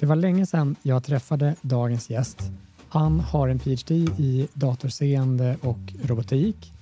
[0.00, 2.38] Det var länge sedan jag träffade dagens gäst.
[2.88, 6.72] Han har en PhD i datorseende och robotik.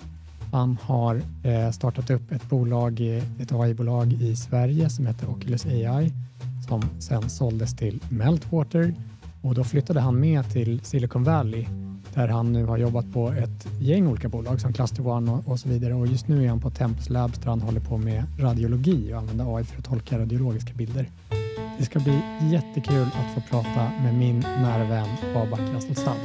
[0.53, 5.67] Han har eh, startat upp ett bolag, eh, ett AI-bolag i Sverige som heter Oculus
[5.67, 6.13] AI
[6.69, 8.95] som sen såldes till Meltwater
[9.43, 11.67] och då flyttade han med till Silicon Valley
[12.15, 15.61] där han nu har jobbat på ett gäng olika bolag som Cluster One och, och
[15.61, 18.25] så vidare och just nu är han på Tempus Labs där han håller på med
[18.39, 21.09] radiologi och använder AI för att tolka radiologiska bilder.
[21.79, 22.21] Det ska bli
[22.53, 26.17] jättekul att få prata med min nära vän Babak Rastelstad.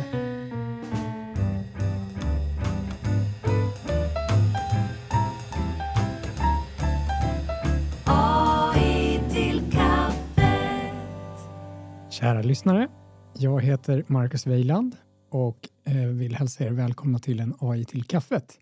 [12.09, 12.87] Kära lyssnare,
[13.33, 14.95] jag heter Marcus Weiland
[15.29, 18.59] och eh, vill hälsa er välkomna till en AI till kaffet.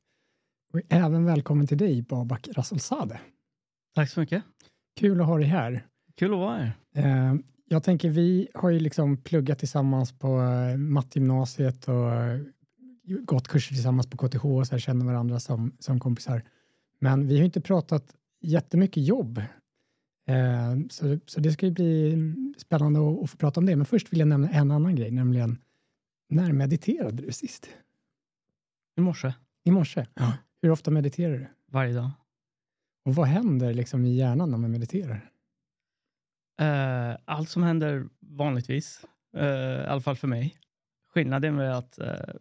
[0.74, 3.20] Och även välkommen till dig Babak Rasselzadeh.
[3.96, 4.44] Tack så mycket.
[5.00, 5.86] Kul att ha dig här.
[6.18, 6.74] Kul att vara här.
[6.96, 7.36] Eh,
[7.68, 12.12] jag tänker, vi har ju liksom pluggat tillsammans på eh, mattgymnasiet och
[13.04, 16.44] gått kurser tillsammans på KTH och så här, känner varandra som, som kompisar.
[17.00, 19.42] Men vi har inte pratat jättemycket jobb.
[20.90, 22.18] Så, så det ska ju bli
[22.58, 23.76] spännande att, att få prata om det.
[23.76, 25.58] Men först vill jag nämna en annan grej, nämligen
[26.30, 27.70] när mediterade du sist?
[28.98, 29.34] I morse.
[29.64, 30.08] I morse?
[30.14, 30.34] Ja.
[30.62, 31.48] Hur ofta mediterar du?
[31.72, 32.12] Varje dag.
[33.06, 35.30] Och vad händer liksom i hjärnan när man mediterar?
[36.62, 39.06] Uh, allt som händer vanligtvis,
[39.38, 39.44] uh,
[39.84, 40.58] i alla fall för mig.
[41.14, 42.36] Skillnaden är att uh,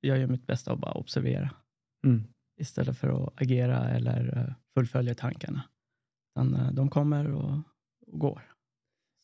[0.00, 1.50] jag gör mitt bästa att bara observera
[2.06, 2.24] mm.
[2.60, 5.62] istället för att agera eller fullfölja tankarna.
[6.34, 7.58] Utan, de kommer och,
[8.06, 8.42] och går.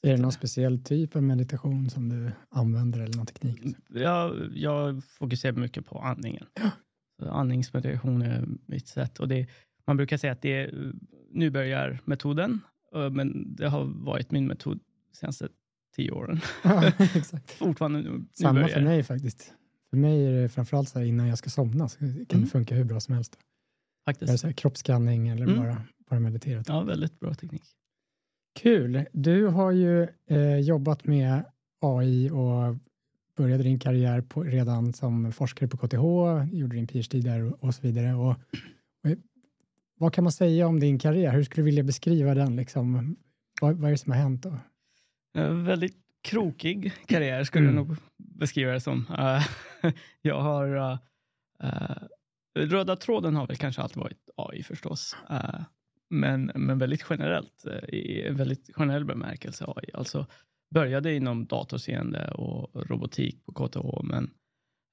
[0.06, 3.76] Är det någon speciell typ av meditation som du använder eller någon teknik?
[3.88, 6.46] Jag, jag fokuserar mycket på andningen.
[6.54, 6.70] Ja.
[7.30, 9.20] Andningsmeditation är mitt sätt.
[9.20, 9.46] Och det,
[9.86, 10.70] man brukar säga att det
[11.30, 12.60] nu börjar metoden,
[12.92, 15.48] men det har varit min metod de senaste
[15.96, 16.40] tio åren.
[16.62, 17.50] Ja, exakt.
[17.50, 18.68] Fortfarande nu, Samma börjar.
[18.68, 19.52] för mig faktiskt.
[19.90, 22.26] För mig är det framförallt så här, innan jag ska somna så kan mm.
[22.28, 23.38] det funka hur bra som helst.
[24.04, 24.38] Faktiskt.
[24.38, 25.58] Så här, kroppsskanning eller mm.
[25.58, 26.62] bara, bara meditera.
[26.66, 27.62] Ja, väldigt bra teknik.
[28.54, 29.04] Kul.
[29.12, 31.44] Du har ju eh, jobbat med
[31.80, 32.76] AI och
[33.36, 37.74] började din karriär på, redan som forskare på KTH, gjorde din PhD där och, och
[37.74, 38.14] så vidare.
[38.14, 39.10] Och, och,
[40.02, 41.32] vad kan man säga om din karriär?
[41.32, 42.56] Hur skulle du vilja beskriva den?
[42.56, 43.16] Liksom?
[43.60, 44.42] Vad, vad är det som har hänt?
[44.42, 44.58] Då?
[45.40, 47.76] Uh, väldigt krokig karriär skulle mm.
[47.76, 49.06] jag nog beskriva det som.
[49.10, 49.46] Uh,
[50.22, 50.98] jag har uh,
[52.54, 55.16] Röda tråden har väl kanske alltid varit AI förstås
[56.12, 59.90] men, men väldigt generellt, eh, i väldigt generell bemärkelse AI.
[59.94, 60.26] Alltså
[60.74, 64.30] började inom datorseende och robotik på KTH, men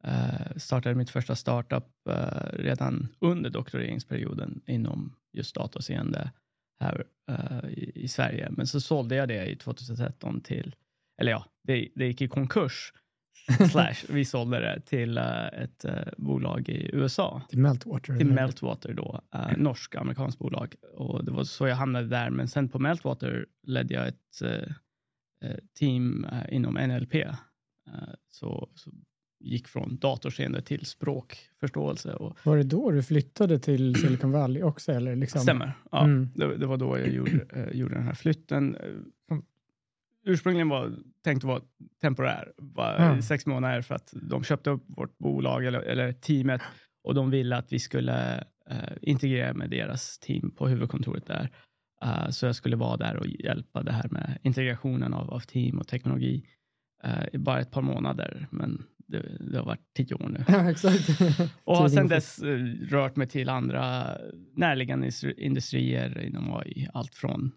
[0.04, 6.32] eh, startade mitt första startup eh, redan under doktoreringsperioden inom just datorseende
[6.80, 8.50] här eh, i, i, Sverige.
[8.52, 10.76] Men så sålde jag det i 2013 till,
[11.22, 12.94] eller ja, det, det gick i konkurs
[13.72, 17.42] slash vi sålde det till uh, ett uh, bolag i USA.
[17.50, 18.18] Till Meltwater?
[18.18, 20.76] Till Meltwater då, uh, norsk amerikanskt bolag.
[20.94, 22.30] Och det var så jag hamnade där.
[22.30, 24.16] Men sen på Meltwater ledde jag ett
[25.80, 27.14] team inom NLP.
[28.30, 28.92] så, så
[29.40, 32.14] gick från datorseende till språkförståelse.
[32.14, 32.38] Och...
[32.44, 34.92] Var det då du flyttade till Silicon Valley också?
[34.92, 35.42] Eller liksom?
[35.42, 35.74] Stämmer.
[35.92, 36.30] Ja, mm.
[36.36, 38.78] det, det, var då jag gjorde, gjorde den här flytten
[40.30, 41.62] ursprungligen var tänkt att vara
[42.02, 43.22] temporär, bara mm.
[43.22, 46.62] sex månader för att de köpte upp vårt bolag eller, eller teamet
[47.04, 51.50] och de ville att vi skulle uh, integrera med deras team på huvudkontoret där.
[52.06, 55.80] Uh, så jag skulle vara där och hjälpa det här med integrationen av, av team
[55.80, 56.46] och teknologi
[57.06, 58.48] uh, i bara ett par månader.
[58.52, 60.44] Men det, det har varit tio år nu.
[60.48, 61.10] Ja, exakt.
[61.64, 62.40] och har sedan dess
[62.90, 64.18] rört mig till andra
[64.56, 66.88] närliggande industrier inom AI.
[66.94, 67.52] Allt från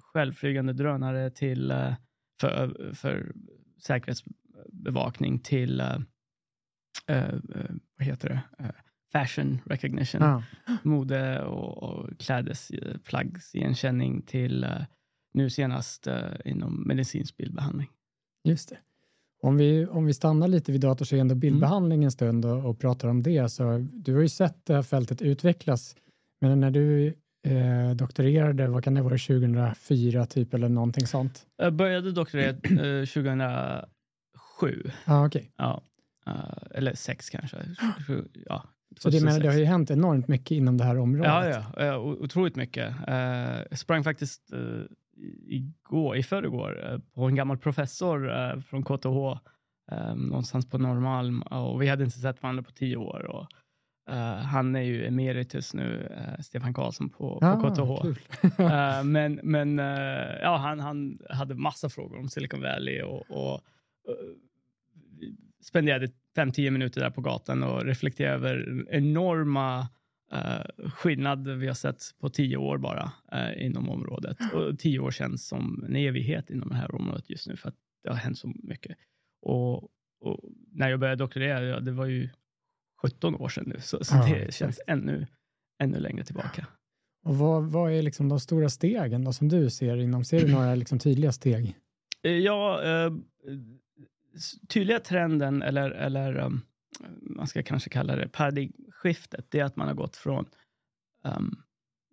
[0.00, 1.94] självflygande drönare till uh,
[2.40, 3.32] för, för
[3.82, 5.82] säkerhetsbevakning till
[7.98, 8.40] vad heter det?
[9.12, 10.42] fashion recognition, ah.
[10.82, 14.66] mode och, och klädesplaggsigenkänning till
[15.34, 16.08] nu senast
[16.44, 17.90] inom medicinsk bildbehandling.
[18.44, 18.78] Just det.
[19.42, 23.08] Om vi, om vi stannar lite vid datorseende och bildbehandling en stund och, och pratar
[23.08, 25.96] om det, så du har ju sett det här fältet utvecklas.
[26.40, 27.06] Men när du
[27.46, 31.46] eh, doktorerade, vad kan det vara, 2004 typ eller någonting sånt?
[31.56, 34.90] Jag började doktorera eh, 2007.
[35.04, 35.44] Ah, okay.
[35.56, 35.82] Ja,
[36.28, 36.34] uh,
[36.70, 37.56] eller sex kanske.
[38.46, 38.64] Ja,
[38.98, 41.64] så det, menar, det har ju hänt enormt mycket inom det här området.
[41.76, 42.94] Ja, ja otroligt mycket.
[43.08, 43.14] Uh,
[43.70, 44.84] jag sprang faktiskt uh,
[45.46, 49.40] igår, i förrgår uh, på en gammal professor från KTH
[50.16, 53.26] någonstans på Norrmalm och vi hade inte sett varandra på tio år.
[53.26, 53.46] Och,
[54.42, 58.02] han är ju emeritus nu, Stefan Karlsson på, Ah, på KTH.
[58.02, 58.18] kul.
[58.60, 59.78] Uh, men men
[60.42, 63.60] ja, han, han hade massa frågor om Silicon Valley och, och
[65.62, 69.80] spenderade 5-10 minuter där på gatan och reflekterade över enorma
[70.32, 74.36] uh, skillnader vi har sett på 10 år bara uh, inom området.
[74.54, 77.74] Och 10 år känns som en evighet inom det här området just nu för att
[78.02, 78.96] det har hänt så mycket.
[79.42, 79.82] Och,
[80.20, 80.40] och
[80.72, 82.28] när jag började doktorera, ja, det var ju
[83.02, 84.56] 17 år sedan nu, så, så Ja, det exakt.
[84.56, 85.26] känns ännu,
[85.82, 86.66] ännu längre tillbaka.
[87.24, 90.24] Och vad, vad är liksom de stora stegen då, som du ser inom?
[90.24, 91.76] Ser du några liksom tydliga steg?
[92.22, 93.12] Eh, Ja, eh,
[94.68, 96.62] tydliga trenden, eller, eller um,
[97.20, 100.46] man ska kanske kalla det paradigmskiftet, det är att man har gått från
[101.24, 101.62] um,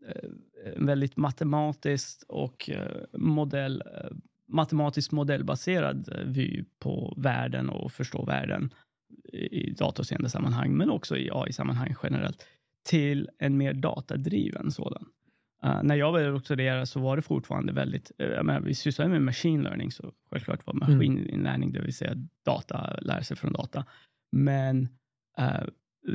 [0.07, 4.11] eh, en väldigt matematiskt och eh, modell, eh,
[4.47, 8.73] matematiskt modellbaserad vy på världen och förstå världen
[9.33, 12.47] i i datorseende-sammanhang, men också i AI-sammanhang generellt,
[12.83, 15.05] till en mer datadriven sådan.
[15.65, 19.09] Uh, när jag började doktorera så var det fortfarande väldigt, uh, jag menar, vi sysslade
[19.09, 22.15] med machine learning, så självklart var maskininlärning, det vill säga
[22.45, 23.85] data, lära sig från data.
[24.31, 24.87] Men
[25.39, 25.63] uh,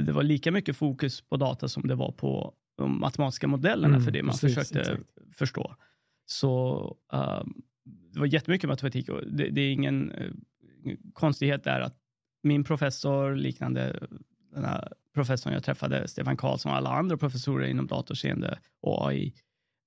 [0.05, 4.05] det var lika mycket fokus på data som det var på de matematiska modellerna Mm,
[4.05, 5.03] för det man precis, försökte exakt.
[5.39, 5.75] förstå.
[6.27, 6.97] Så
[7.85, 10.12] det var jättemycket matematik och det, det är ingen
[11.12, 11.97] konstighet där att
[12.43, 14.06] min professor, liknande
[14.55, 19.35] den här professorn jag träffade, Stefan Karlsson och alla andra professorer inom datorseende och AI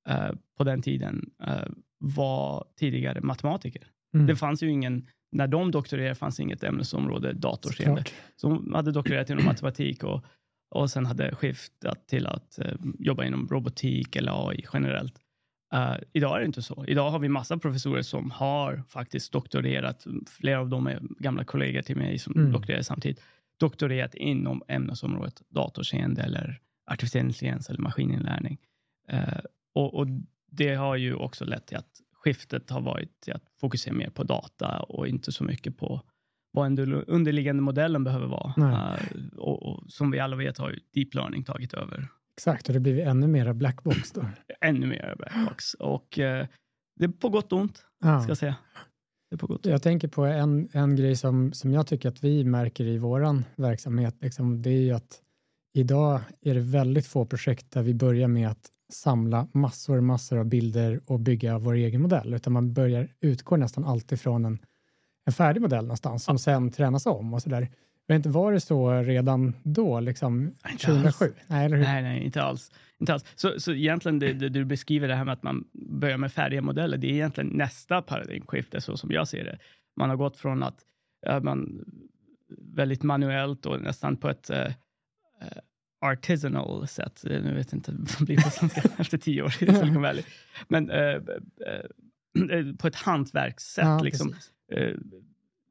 [0.10, 1.68] eh, på den tiden eh,
[2.00, 3.83] var tidigare matematiker.
[4.13, 4.28] Mm.
[4.28, 8.04] Det fanns ju ingen, när de doktorerade fanns inget ämnesområde datorseende.
[8.36, 10.25] Så de hade doktorerat inom matematik och,
[10.75, 15.13] och sen hade skiftat till att eh, jobba inom robotik eller AI generellt.
[15.74, 16.86] Eh, idag är det inte så.
[16.88, 20.06] Idag har vi massa professorer som har faktiskt doktorerat.
[20.30, 22.51] Flera av dem är gamla kollegor till mig som Mm.
[22.51, 23.22] doktorerade samtidigt.
[23.62, 26.62] Doktorerat inom ämnesområdet datorseende eller
[26.92, 28.58] artificiell intelligens eller maskininlärning.
[29.08, 29.40] Eh,
[29.75, 30.08] och, och
[30.52, 34.24] det har ju också lett till att skiftet har varit till att fokusera mer på
[34.24, 36.02] data och inte så mycket på
[36.52, 38.54] vad den underliggande modellen behöver vara.
[38.94, 39.00] Eh,
[39.38, 42.07] och, och som vi alla vet har ju deep learning tagit över
[42.38, 44.25] Exakt, och det blir ännu mer blackbox då.
[44.62, 45.74] ännu mer blackbox.
[45.74, 46.48] Och eh,
[47.00, 48.22] det är på gott och ont, Ja.
[48.22, 48.56] ska jag säga.
[49.31, 49.66] Är på gott.
[49.66, 53.44] Jag tänker på en, en grej som, som jag tycker att vi märker i vår
[53.62, 54.16] verksamhet.
[54.19, 55.22] Liksom, det är ju att
[55.74, 60.45] idag är det väldigt få projekt där vi börjar med att samla massor, massor av
[60.45, 64.60] bilder och bygga vår egen modell, utan man börjar utgår nästan alltid från en,
[65.25, 67.42] en färdig modell någonstans som sen tränas om och
[68.07, 71.33] Men inte var det så redan då, liksom Nej, inte 2007?
[71.48, 71.83] Nej, eller hur?
[71.83, 72.71] Nej, nej, inte alls.
[73.00, 73.25] Inte alls.
[73.36, 76.62] Så, så egentligen det, det du beskriver det här med att man börjar med färdiga
[76.62, 79.57] modeller, det är egentligen nästa paradigmskifte så som jag ser det.
[79.95, 80.86] Man har gått från att
[81.42, 81.86] man
[82.57, 84.71] väldigt manuellt och nästan på ett eh,
[86.01, 89.51] artisanal sätt, nu vet jag inte vad det blir på svenska efter tio år i
[89.51, 90.24] Silicon Valley,
[90.68, 94.36] men eh, eh, på ett hantverkssätt Ja, liksom,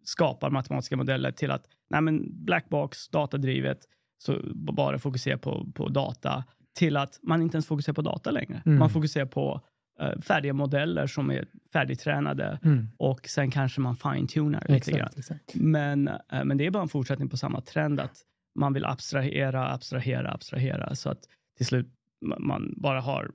[0.04, 3.78] skapar matematiska modeller till att nej men blackbox, datadrivet,
[4.18, 6.44] så bara fokusera på, på data,
[6.78, 8.62] till att man inte ens fokuserar på data längre.
[8.66, 8.78] Mm.
[8.78, 9.60] Man fokuserar på
[10.00, 15.00] eh, färdiga modeller som är färdigtränade Mm, och sen kanske man fine-tunar lite grann.
[15.06, 15.54] exakt, exakt.
[15.54, 18.16] Men, eh, men det är bara en fortsättning på samma trend att
[18.54, 21.20] man vill abstrahera, abstrahera, abstrahera så att
[21.56, 21.86] till slut
[22.24, 23.30] ma- man bara har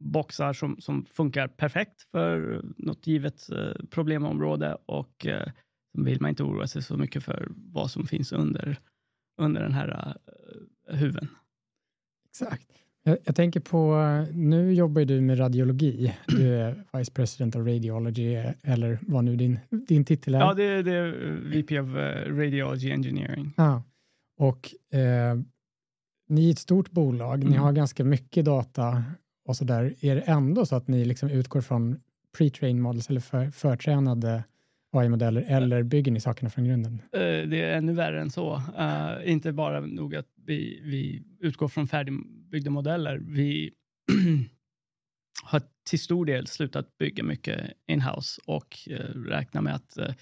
[0.00, 5.48] boxar som, som funkar perfekt för något givet eh, problemområde och eh,
[5.92, 8.78] vill man inte oroa sig så mycket för vad som finns under,
[9.40, 10.16] under den här
[10.90, 11.28] uh, huven.
[12.30, 12.66] Exakt.
[13.02, 13.96] Jag, jag tänker på,
[14.32, 16.14] nu jobbar du med radiologi.
[16.26, 20.38] Du är Vice President of Radiology, eller vad nu din, din titel är.
[20.38, 21.10] Ja, det, är- det är
[21.50, 23.52] VP of eh, Radiology Engineering.
[23.56, 23.82] Ja.
[24.38, 25.38] Och eh,
[26.28, 27.58] ni är ett stort bolag, ni Mm.
[27.58, 29.04] har ganska mycket data
[29.44, 29.94] och så där.
[30.00, 32.00] Är det ändå så att ni liksom utgår från
[32.38, 34.44] pre-trained models eller för, förtränade
[34.96, 37.02] AI-modeller eller bygger ni sakerna från grunden?
[37.12, 38.62] Eh, det är ännu värre än så.
[38.78, 43.18] Eh, inte bara nog att vi, vi utgår från färdigbyggda modeller.
[43.18, 43.72] Vi
[45.44, 50.14] har till stor del slutat bygga mycket in-house och uh, räknar med att eh,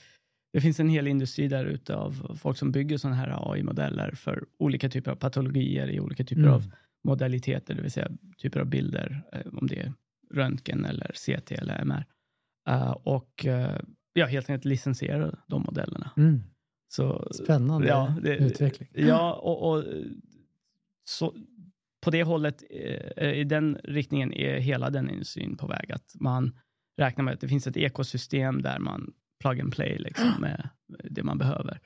[0.52, 4.44] det finns en hel industri där ute av folk som bygger sådana här AI-modeller för
[4.58, 6.54] olika typer av patologier i olika typer Mm.
[6.54, 6.72] av
[7.04, 9.92] modaliteter, det vill säga typer av bilder, om det är
[10.34, 12.04] röntgen eller CT eller MR.
[13.04, 13.78] Och uh,
[14.16, 16.10] ja, helt enkelt licensiera de modellerna.
[16.16, 16.42] Mm.
[16.88, 18.88] Så, Spännande Ja, det- utveckling.
[18.92, 19.84] Ja, och, och
[21.04, 21.34] så,
[22.04, 22.62] på det hållet,
[23.16, 25.92] eh, i den riktningen är hela den industrin på väg.
[25.92, 26.58] Att man
[26.98, 30.68] räknar med att det finns ett ekosystem där man plug and play liksom, med
[31.10, 31.80] det man behöver.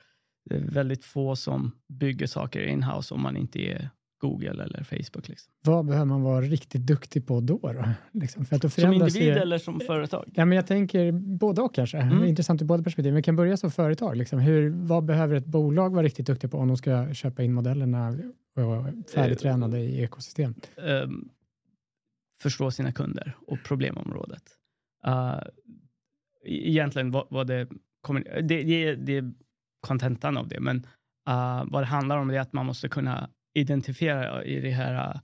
[0.45, 3.89] Det är väldigt få som bygger saker in-house om man inte är
[4.21, 5.27] Google eller Facebook.
[5.27, 5.53] Liksom.
[5.65, 7.59] Vad behöver man vara riktigt duktig på då?
[7.61, 7.85] då?
[8.11, 9.29] Liksom, för att då som individ ju...
[9.31, 10.31] eller som företag?
[10.35, 11.97] Ja, men jag tänker både och kanske.
[11.97, 12.23] Mm.
[12.23, 13.11] Intressant ur båda perspektiv.
[13.11, 14.17] Men vi kan börja som företag.
[14.17, 14.39] Liksom.
[14.39, 18.09] Hur, vad behöver ett bolag vara riktigt duktig på om de ska köpa in modellerna
[18.55, 20.53] och färdigtränade i ekosystem?
[20.77, 21.29] Um,
[22.41, 24.43] förstå sina kunder och problemområdet.
[25.07, 25.39] Uh,
[26.45, 27.67] egentligen vad, vad det
[28.01, 28.41] kommer...
[28.41, 29.33] Det, det, det är
[29.79, 30.77] kontentan av det, men
[31.29, 35.19] uh, vad det handlar om är att man måste kunna identifiera i det här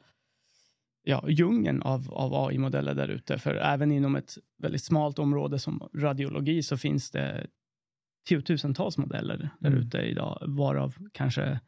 [1.04, 3.38] ja, djungeln av, av AI-modeller där ute.
[3.38, 7.48] För även inom ett väldigt smalt område som radiologi så finns det
[8.28, 9.80] tiotusentals modeller där mm.
[9.80, 11.60] ute idag, varav kanske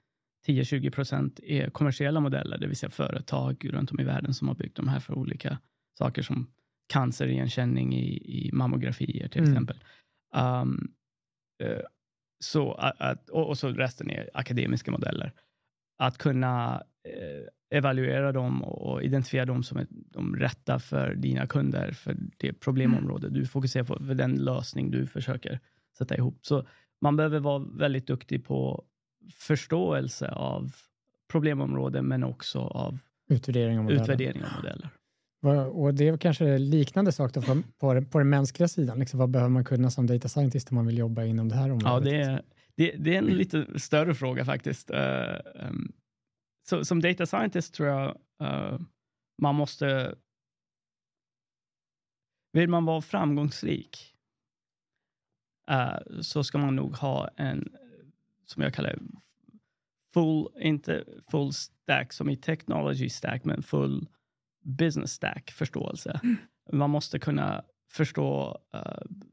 [0.47, 4.55] 10-20 procent är kommersiella modeller, det vill säga företag runt om i världen som har
[4.55, 5.57] byggt de här för olika
[5.97, 6.51] saker som
[6.93, 9.51] cancerigenkänning i, i mammografier till mm.
[9.51, 9.83] exempel.
[10.35, 10.93] Um,
[12.43, 15.33] så, att, och, och, så resten är akademiska modeller
[16.00, 21.91] att kunna eh, evaluera dem och identifiera dem som ett, de rätta för dina kunder,
[21.91, 23.39] för det problemområde mm.
[23.39, 25.60] du fokuserar på, för den lösning du försöker
[25.98, 26.39] sätta ihop.
[26.41, 26.68] Så
[27.01, 28.84] man behöver vara väldigt duktig på
[29.34, 30.72] förståelse av
[31.32, 34.03] problemområden, men också av utvärdering av modeller.
[34.03, 34.89] Utvärdering av modeller.
[35.77, 37.34] Och det är kanske liknande sak
[37.79, 39.00] på, på den mänskliga sidan.
[39.00, 41.72] Liksom, vad behöver man kunna som data scientist om man vill jobba inom det här
[41.72, 41.86] området?
[41.86, 42.41] Ja, det är,
[42.79, 44.91] det, det, är en lite större fråga faktiskt.
[44.91, 45.93] Uh, um,
[46.69, 48.79] så, som data scientist tror jag uh,
[49.38, 50.15] man måste...
[52.51, 54.15] Vill man vara framgångsrik
[55.71, 57.75] uh, så ska man nog ha en,
[58.45, 59.00] som jag kallar
[60.13, 64.07] full, inte full stack som i technology stack, men full
[64.62, 66.19] business stack förståelse.
[66.24, 66.38] Mm.
[66.71, 69.27] Man måste kunna förstå uh,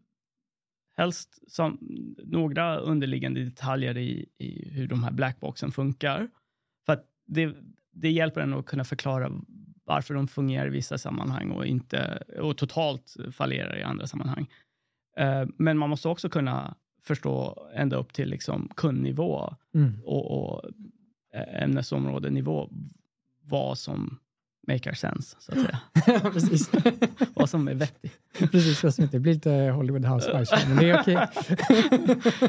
[0.96, 1.78] helst som
[2.24, 6.28] några underliggande detaljer i, i hur de här blackboxen funkar.
[6.86, 7.54] För att det,
[7.92, 9.32] det hjälper en att kunna förklara
[9.84, 14.46] varför de fungerar i vissa sammanhang och, inte, och totalt fallerar i andra sammanhang.
[15.20, 20.02] Uh, men man måste också kunna förstå ända upp till liksom kundnivå mm.
[20.04, 20.70] och, och
[21.34, 22.70] ämnesområdenivå
[23.42, 24.18] vad som
[24.66, 25.80] makar sense, så att säga.
[26.32, 26.70] Precis.
[27.34, 28.12] vad som är vettigt.
[28.38, 29.20] Precis, vad som inte.
[29.20, 31.26] Blir lite Hollywood Housewives, men det är okej.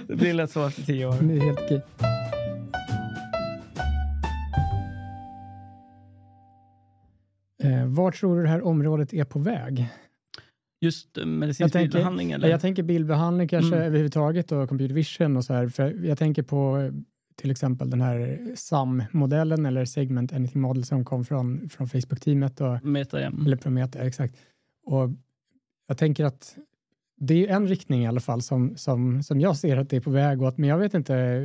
[0.08, 1.18] det blir lätt så efter tio år.
[1.22, 1.82] Det är helt okej.
[7.64, 9.90] Eh, var tror du det här området är på väg?
[10.82, 12.28] Just medicinsk jag bildbehandling?
[12.28, 12.50] Tänker, eller?
[12.50, 13.88] Jag tänker bildbehandling kanske mm.
[13.88, 15.68] överhuvudtaget och computer vision och så här.
[15.68, 16.92] För jag tänker på
[17.38, 22.84] till exempel den här SAM-modellen eller Segment Anything Model som kom från, från Facebook-teamet.
[22.84, 23.32] Meta, ja.
[23.46, 24.36] Eller från Meta, exakt.
[24.84, 25.10] Och
[25.88, 26.56] jag tänker att
[27.18, 30.02] det är en riktning i alla fall som, som, som jag ser att det är
[30.02, 31.42] på väg åt, men jag vet inte,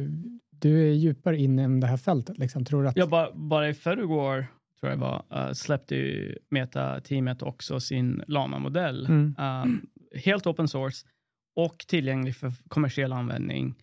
[0.50, 2.38] du är djupare in i det här fältet.
[2.38, 2.64] Liksom.
[2.64, 2.96] Tror att...
[2.96, 4.46] Ja, bara, bara i förrgår
[4.80, 9.06] tror jag var, uh, släppte ju Meta-teamet också sin Lama-modell.
[9.06, 9.34] Mm.
[9.38, 11.06] Um, helt open source
[11.56, 13.74] och tillgänglig för kommersiell användning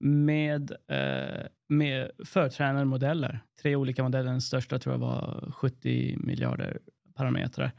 [0.00, 3.40] med, uh, med förtränade modeller.
[3.62, 6.78] Tre olika modeller, den största tror jag var 70 miljarder
[7.14, 7.72] parametrar.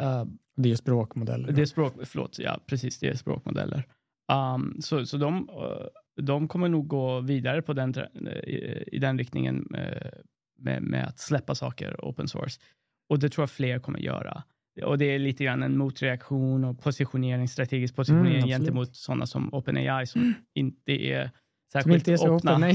[0.00, 0.24] Uh,
[0.56, 1.52] det är språkmodeller?
[1.52, 3.86] Det är språk, förlåt, ja precis, det är språkmodeller.
[4.32, 5.86] Um, så så de, uh,
[6.22, 7.94] de kommer nog gå vidare på den,
[8.26, 10.10] i, i den riktningen uh,
[10.58, 12.60] med, med, att släppa saker open source.
[13.08, 14.42] Och det tror jag fler kommer göra.
[14.82, 19.54] Och det är lite grann en motreaktion och positionering, strategisk positionering mm, gentemot sådana som
[19.54, 20.34] OpenAI som mm.
[20.54, 21.30] inte är
[21.72, 22.68] särskilt inte är så öppna.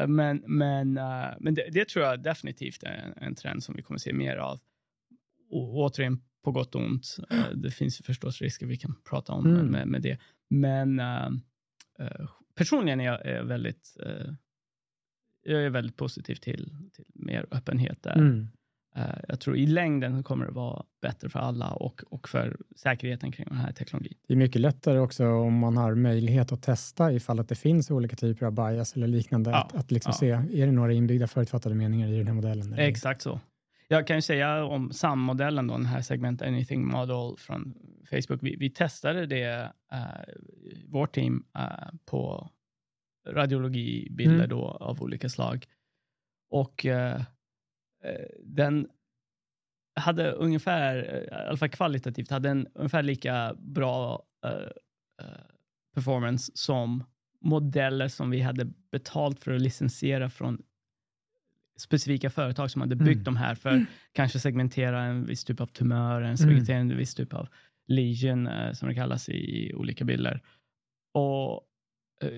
[0.00, 3.76] uh, men men, uh, men det, det, tror jag definitivt är en, en, trend som
[3.76, 4.60] vi kommer se mer av.
[5.50, 7.16] Och, återigen, på gott och ont.
[7.32, 9.66] Uh, det finns förstås risker vi kan prata om mm.
[9.66, 10.18] med, med det.
[10.50, 11.00] Men
[12.54, 13.96] personligen är jag är väldigt,
[15.42, 18.18] jag är väldigt positiv till, till mer öppenhet där.
[18.18, 18.48] Mm.
[18.96, 23.32] Uh, jag tror i längden kommer det vara bättre för alla och, och för säkerheten
[23.32, 24.14] kring den här teknologin.
[24.28, 27.90] Det är mycket lättare också om man har möjlighet att testa ifall att det finns
[27.90, 29.50] olika typer av bias eller liknande.
[29.50, 30.18] Ja, att, att liksom ja.
[30.18, 32.72] se, är det några inbyggda förutfattade meningar i den här modellen?
[32.72, 32.82] Eller?
[32.82, 33.40] Exakt så.
[33.88, 37.74] Jag kan ju säga om SAM-modellen, då, den här Segment Anything Model från
[38.10, 38.42] Facebook.
[38.42, 40.34] Vi, vi testade det, uh,
[40.86, 42.50] vårt team, uh, på
[43.28, 44.48] radiologibilder mm.
[44.48, 45.66] då, av olika slag.
[46.50, 47.20] Och uh, Eh,
[48.44, 48.88] den
[49.94, 54.68] hade ungefär, eh, i alla fall kvalitativt, hade en ungefär lika bra uh,
[55.94, 57.04] performance som
[57.40, 60.62] modeller som vi hade betalt för att licensiera från
[61.78, 63.24] specifika företag som hade byggt mm.
[63.24, 63.86] de här för mm.
[64.12, 66.90] kanske segmentera en viss typ av tumör, en segmentera mm.
[66.90, 67.48] en viss typ av
[67.86, 70.42] lesion som det kallas i olika bilder.
[71.12, 71.58] Och eh,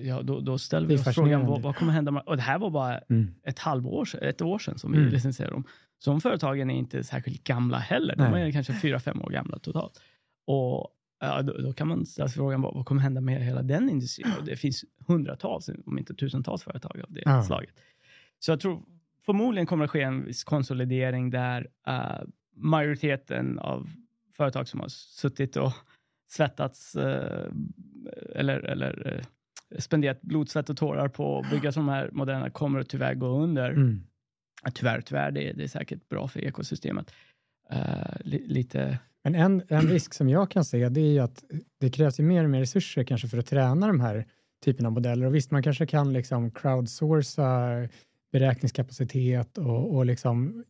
[0.03, 2.11] ja, då, då ställer vi oss frågan vad, vad, kommer hända?
[2.11, 3.35] Med, och det här var bara mm.
[3.43, 5.09] ett halvår, ett år sedan som vi mm.
[5.09, 5.63] licensierade dem.
[6.05, 8.15] De företagen är inte särskilt gamla heller.
[8.15, 8.47] De Nej.
[8.47, 10.01] är kanske fyra, fem år gamla totalt.
[10.45, 13.61] Och ja, då, då, kan man ställa sig frågan vad, vad kommer hända med hela
[13.61, 14.31] den industrin?
[14.39, 17.43] Och det finns hundratals, om inte tusentals företag av det ja.
[17.43, 17.73] slaget.
[18.39, 18.83] Så jag tror
[19.25, 23.89] förmodligen kommer det ske en viss konsolidering där uh, majoriteten av
[24.33, 25.73] företag som har suttit och
[26.27, 27.03] svettats uh,
[28.35, 29.23] eller, eller uh,
[29.79, 33.27] spenderat blod, svett och tårar på att bygga de här modellerna kommer att tyvärr gå
[33.27, 33.69] under.
[33.69, 34.03] Mm.
[34.73, 37.11] Tyvärr, tyvärr, det, det är säkert bra för ekosystemet.
[38.23, 41.43] Li, lite men en, en risk som jag kan se det är ju att
[41.79, 44.25] det krävs ju mer och mer resurser kanske för att träna de här
[44.65, 45.25] typen av modeller.
[45.25, 47.89] Och visst, man kanske kan liksom crowdsourca
[48.31, 50.63] beräkningskapacitet och, och liksom,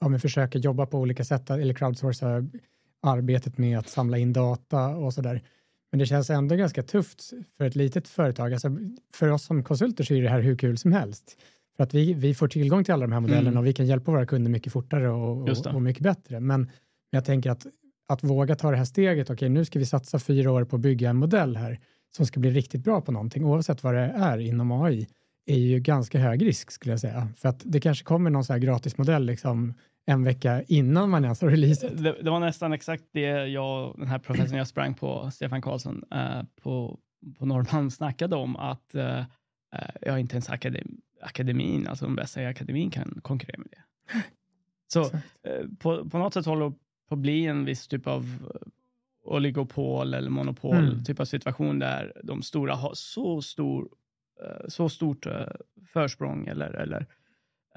[0.00, 2.46] ja, men försöka jobba på olika sätt eller crowdsourca
[3.02, 5.42] arbetet med att samla in data och så där.
[5.94, 8.52] Men det känns ändå ganska tufft för ett litet företag.
[8.52, 8.68] Alltså,
[9.14, 11.36] för oss som konsulter så är det här hur kul som helst.
[11.76, 13.58] För att vi, vi får tillgång till alla de här modellerna mm.
[13.58, 16.40] och vi kan hjälpa våra kunder mycket fortare och, och, och mycket bättre.
[16.40, 16.70] Men
[17.10, 17.66] jag tänker att
[18.08, 20.82] att våga ta det här steget, okej nu ska vi satsa fyra år på att
[20.82, 21.80] bygga en modell här
[22.16, 25.08] som ska bli riktigt bra på någonting, oavsett vad det är inom AI,
[25.46, 27.28] är ju ganska hög risk skulle jag säga.
[27.36, 29.74] För att det kanske kommer någon så här gratismodell liksom
[30.06, 32.02] en vecka innan man ens har releasat.
[32.02, 36.04] Det, det, var nästan exakt det jag, den här professorn jag sprang på, Stefan Karlsson,
[36.14, 36.98] uh, på,
[37.38, 39.22] på Norrmalm snackade om, att uh,
[40.00, 43.82] ja, inte ens akadem, akademin, alltså de bästa i akademin kan konkurrera med det.
[44.92, 45.10] Så uh,
[45.78, 46.72] på, på något sätt håller
[47.08, 48.68] på att bli en viss typ av eh,
[49.24, 51.04] oligopol eller monopol mm.
[51.04, 53.88] typ av situation där de stora har så, stor,
[54.42, 55.46] eh, så stort eh,
[55.86, 57.06] försprång eller, eller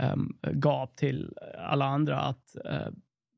[0.01, 2.89] um, gap till alla andra att uh,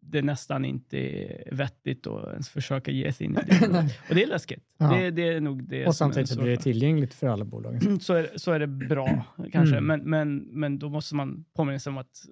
[0.01, 3.65] det nästan inte är vettigt att ens försöka ge sig in i det.
[4.09, 4.63] och det är läskigt.
[4.77, 4.95] Ja.
[4.95, 8.01] Det, det, är nog det och samtidigt så blir det tillgängligt för alla bolag.
[8.01, 9.85] Så är, så är det bra kanske, mm.
[9.85, 12.25] men, men, men då måste man påminna sig om att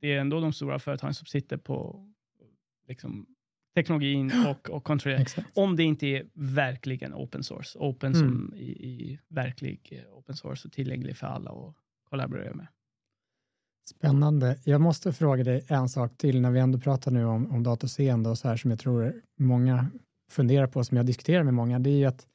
[0.00, 2.06] det är ändå de stora företagen som sitter på
[2.88, 3.26] liksom,
[3.74, 5.24] teknologin och, och kontrollera.
[5.54, 7.78] Om det inte är verkligen open source.
[7.78, 8.28] Open mm.
[8.28, 11.74] som i, i, verklig eh, open source och tillgänglig för alla att
[12.10, 12.66] kollaborera med.
[13.84, 14.56] Spännande.
[14.64, 18.30] Jag måste fråga dig en sak till när vi ändå pratar nu om, om datorseende
[18.30, 19.86] och så här som jag tror många
[20.30, 22.26] funderar på, som jag diskuterar med många, det är ju att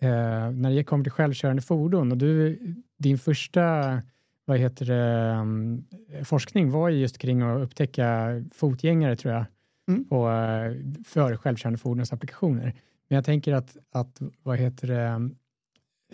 [0.00, 2.58] eh, när det kommer till självkörande fordon och du,
[2.98, 4.02] din första
[4.44, 5.84] vad heter det, um,
[6.24, 9.44] forskning var ju just kring att upptäcka fotgängare tror jag
[9.88, 10.04] mm.
[10.04, 10.72] på, eh,
[11.04, 12.74] för självkörande fordonsapplikationer.
[13.08, 15.30] Men jag tänker att, att vad heter det,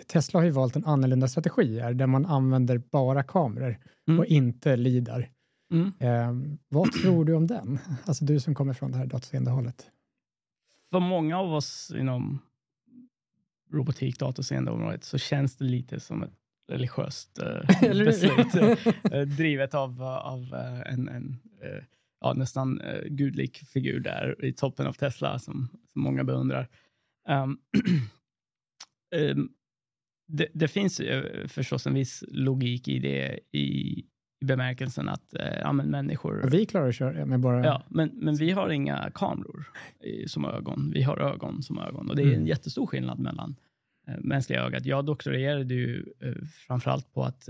[0.06, 3.78] Tesla har ju valt en annorlunda strategi här, där man använder bara kameror
[4.08, 4.20] mm.
[4.20, 5.28] och inte lidar.
[5.72, 5.92] Mm.
[5.98, 7.78] Eh, vad tror du om den?
[8.04, 9.90] Alltså du som kommer från det här datorseende hållet.
[10.90, 12.38] För många av oss inom
[13.72, 16.32] robotik, datorseende området så känns det lite som ett
[16.68, 18.54] religiöst eh, beslut
[19.12, 21.84] eh, drivet av, av eh, en, en eh,
[22.20, 26.68] ja, nästan eh, gudlik figur där i toppen av Tesla som, som många beundrar.
[27.28, 27.58] Um,
[29.16, 29.54] um,
[30.32, 34.04] det, det, finns uh, förstås en viss logik i det i,
[34.44, 36.48] bemärkelsen att uh, ja, men människor...
[36.50, 37.64] Vi klarar att köra med bara...
[37.64, 39.66] Ja, men, men vi har inga kameror
[40.00, 40.90] i, som ögon.
[40.94, 42.40] Vi har ögon som ögon och det är mm.
[42.40, 43.56] en jättestor skillnad mellan
[44.18, 44.86] mänskliga ögat.
[44.86, 46.34] Jag doktorerade ju uh,
[46.66, 47.48] framförallt på att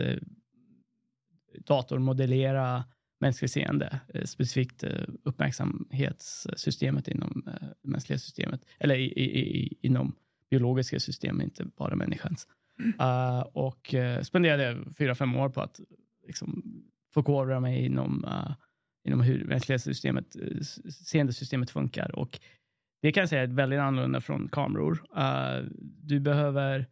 [1.67, 2.85] datormodellera
[3.23, 10.15] mänskligt seende, eh, specifikt eh, uppmärksamhetssystemet inom eh, mänskliga systemet, eller i, i, i, inom
[10.51, 12.49] biologiska system, inte bara människans.
[12.81, 15.81] Uh, och uh, spenderade fyra, fem år på att
[16.27, 16.63] liksom,
[17.15, 18.55] förkovra mig inom, uh,
[19.05, 22.19] inom hur mänskliga systemet, uh, seendesystemet funkar.
[22.19, 22.41] Och
[23.03, 25.05] det kan jag säga är väldigt annorlunda från kameror.
[26.03, 26.87] du behöver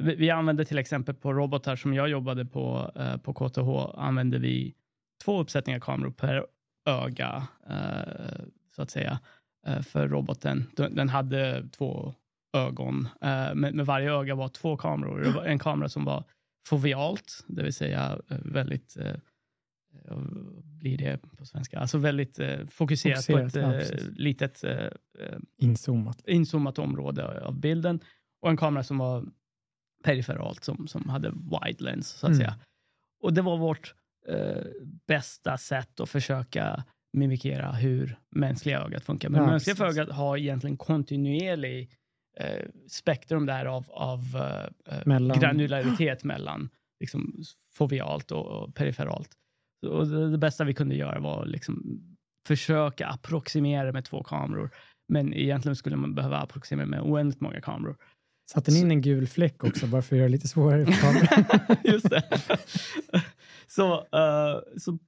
[0.00, 4.74] vi, vi använde till exempel på robotar som jag jobbade på på KTH, använde vi
[5.24, 6.46] två uppsättningar kameror per
[6.86, 7.48] öga,
[8.76, 9.18] så att säga,
[9.82, 10.66] för roboten.
[10.76, 12.14] Den hade två
[12.54, 15.20] ögon, eh, men varje öga var två kameror.
[15.20, 16.24] Det var en kamera som var
[16.68, 18.96] fovialt, det vill säga väldigt
[20.62, 21.78] blir det på svenska?
[21.78, 24.88] Alltså väldigt eh, fokuserat, fokuserat, på ett ja, eh, litet eh,
[25.58, 26.28] inzoomat.
[26.28, 28.00] inzoomat område av bilden
[28.40, 29.24] och en kamera som var
[30.02, 32.38] periferalt som, som hade wide lens så att mm.
[32.38, 32.54] säga.
[33.20, 33.94] Och det var vårt
[34.28, 34.64] eh,
[35.06, 39.28] bästa sätt att försöka mimikera hur mänskliga ögat funkar.
[39.28, 41.90] Men ja, mänskliga ögat har egentligen kontinuerlig
[42.40, 44.20] eh, spektrum där av, av
[44.86, 45.38] eh, mellan.
[45.38, 46.68] granularitet mellan
[47.00, 47.34] liksom,
[47.74, 49.30] fovialt och, och periferalt.
[49.86, 52.00] Och det, det, bästa vi kunde göra var liksom
[52.46, 54.70] försöka approximera med två kameror.
[55.08, 57.96] Men egentligen skulle man behöva approximera med oändligt många kameror.
[58.50, 60.92] Satte ni in en gul fläck också bara för att göra det lite svårare för
[60.92, 61.76] kameran?
[61.84, 62.22] Just det.
[63.66, 64.98] så, uh, så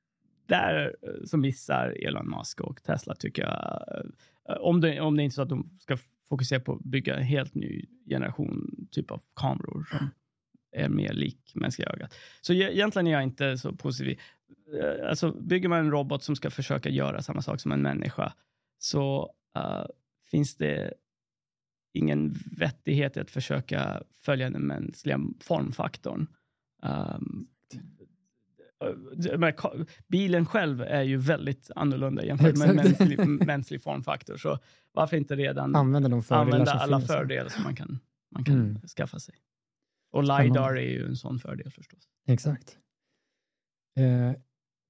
[0.46, 3.82] där så missar Elon Musk och Tesla tycker jag.
[4.50, 5.96] Uh, om, det, om det inte är så att de ska
[6.28, 10.10] fokusera på att bygga en helt ny generation typ av kameror som
[10.72, 12.14] är mer lik mänskliga ögat.
[12.40, 14.18] Så egentligen är jag inte så positiv.
[14.74, 18.32] Uh, alltså, bygger man en robot som ska försöka göra samma sak som en människa
[18.78, 19.32] så
[20.30, 20.94] finns det
[21.94, 26.26] ingen vettighet i att försöka följa den mänskliga formfaktorn.
[26.82, 27.48] Um,
[30.08, 34.36] bilen själv är ju väldigt annorlunda jämfört med mänsklig, mänsklig formfaktor.
[34.36, 34.58] Så
[34.92, 37.98] varför inte redan använda, de använda alla fördelar som man kan,
[38.30, 38.80] man kan mm.
[38.96, 39.34] skaffa sig?
[40.12, 42.08] Och LiDAR är ju en sån fördel förstås.
[42.28, 42.78] Exakt.
[43.96, 44.32] Eh,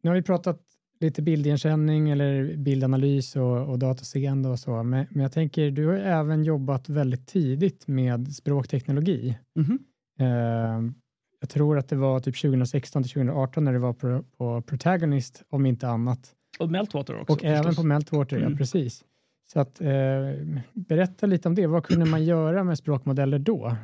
[0.02, 0.62] nu har vi pratat
[1.00, 4.82] lite bildigenkänning eller bildanalys och, och dataseende och så.
[4.82, 9.38] Men, men, jag tänker, du har även jobbat väldigt tidigt med språkteknologi.
[9.58, 10.86] Mm -hmm.
[10.86, 10.92] eh,
[11.46, 15.42] jag tror att det var typ 2016 till 2018 när du var på, på Protagonist,
[15.48, 16.34] om inte annat.
[16.58, 17.32] Och Meltwater också.
[17.32, 17.58] Och förstås.
[17.58, 18.50] även på Meltwater, mm.
[18.52, 19.04] ja precis.
[19.52, 19.88] Så att, eh,
[20.74, 21.66] berätta lite om det.
[21.66, 23.76] Vad kunde man göra med språkmodeller då?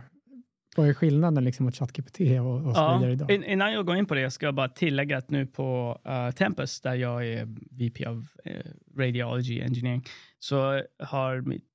[0.76, 3.30] Vad är skillnaden liksom mot ChatGPT och, och så ja, vidare idag?
[3.30, 6.80] Innan jag går in på det ska jag bara tillägga att nu på uh, Tempus,
[6.80, 8.52] där jag är VP of uh,
[8.98, 10.04] Radiology Engineering,
[10.38, 11.71] så har mitt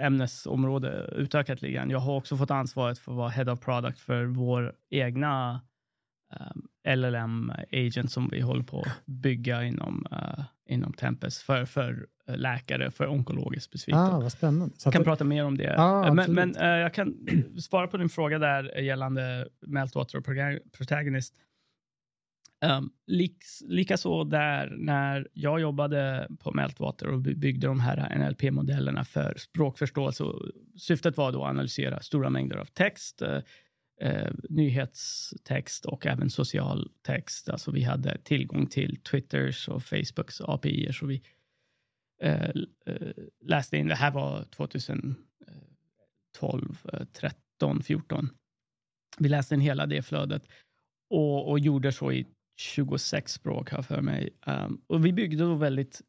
[0.00, 1.90] ämnesområde utökat lite grann.
[1.90, 5.60] Jag har också fått ansvaret för att vara Head of Product för vår egna
[6.40, 12.06] um, LLM agent som vi håller på att bygga inom, uh, inom Tempus för, för
[12.26, 13.96] läkare, för onkologer specifikt.
[13.96, 14.74] Ah, vad spännande.
[14.84, 15.04] Jag kan det...
[15.04, 15.74] prata mer om det.
[15.78, 17.26] Ah, men, men uh, jag kan
[17.58, 20.24] svara på din fråga där gällande Meltwater och
[20.76, 21.34] Protagonist.
[22.64, 22.90] Um,
[23.66, 30.24] Likaså där när jag jobbade på Meltwater och byggde de här NLP-modellerna för språkförståelse.
[30.76, 33.38] Syftet var då att analysera stora mängder av text, uh,
[34.48, 37.48] nyhetstext och även social text.
[37.48, 40.92] Alltså vi hade tillgång till Twitters och Facebooks API.
[40.92, 41.22] Så vi
[42.24, 42.50] uh,
[43.44, 45.16] läste in, det här var 2012,
[47.12, 48.28] 13, 14.
[49.18, 50.42] Vi läste in hela det flödet
[51.10, 54.30] och, och gjorde så i 26 språk här för mig.
[54.46, 56.02] Um, och vi byggde då väldigt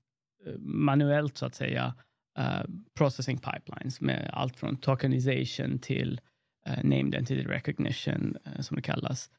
[0.46, 1.96] eh, manuellt så att säga
[2.40, 2.64] uh,
[2.98, 6.22] processing pipelines med allt från tokenization till
[6.66, 9.30] eh, uh, named entity recognition som det kallas.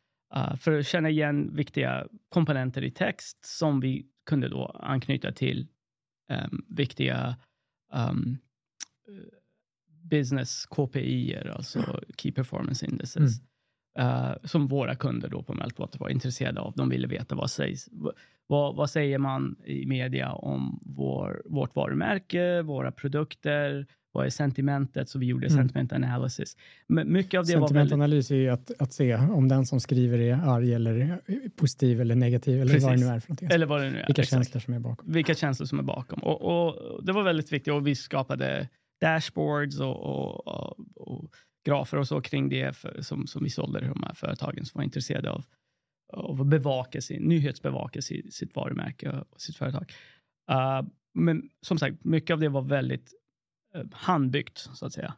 [0.61, 5.69] för att känna igen viktiga komponenter i text som vi kunde då anknyta till
[6.31, 7.37] um, viktiga
[7.95, 8.39] um,
[9.87, 13.17] business KPI, alltså Key Performance Indices.
[13.17, 13.47] Mm
[13.99, 16.73] uh, som våra kunder då på Meltwater var intresserade av.
[16.77, 17.89] De ville veta vad sägs.
[18.47, 25.09] Vad, vad säger man i media om vår, vårt varumärke, våra produkter, vad är sentimentet?
[25.09, 25.59] Så vi gjorde mm.
[25.59, 26.57] sentiment analysis.
[26.87, 28.31] Men mycket av det Sentimentanalys väldigt...
[28.31, 31.21] är ju att, att se om den som skriver är arg eller
[31.57, 32.85] positiv eller negativ eller Precis.
[32.85, 33.49] vad det nu är för någonting.
[33.53, 34.07] Eller vad det nu är.
[34.07, 34.31] Vilka exakt.
[34.31, 35.13] känslor som är bakom.
[35.13, 36.19] Vilka känslor som är bakom.
[36.19, 38.69] Och, och det var väldigt viktigt och vi skapade
[39.01, 40.47] dashboards och,
[40.97, 41.31] och
[41.67, 44.79] grafer och så kring det för, som, som vi sålde till de här företagen som
[44.79, 45.45] var intresserade av,
[46.13, 49.93] av att bevaka sin, nyhetsbevaka sin, sitt varumärke och sitt företag.
[50.51, 53.13] Uh, men som sagt, mycket av det var väldigt
[53.77, 55.15] uh, handbyggt, så att säga.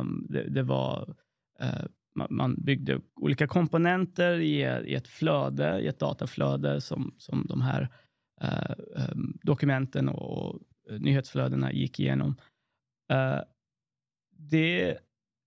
[0.00, 1.14] Um, det, det, var,
[1.60, 7.14] eh, uh, man, man, byggde olika komponenter i, i, ett flöde, i ett dataflöde som,
[7.18, 7.88] som de här
[9.12, 10.60] um, dokumenten och, och
[11.00, 12.36] nyhetsflödena gick igenom.
[14.36, 14.98] det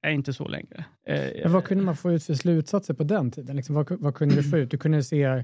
[0.06, 0.86] är inte så längre.
[1.08, 3.56] Eh, Men vad kunde man få ut för slutsatser på den tiden?
[3.56, 4.72] Liksom, vad, vad kunde du få ut?
[4.72, 5.44] Du kunde se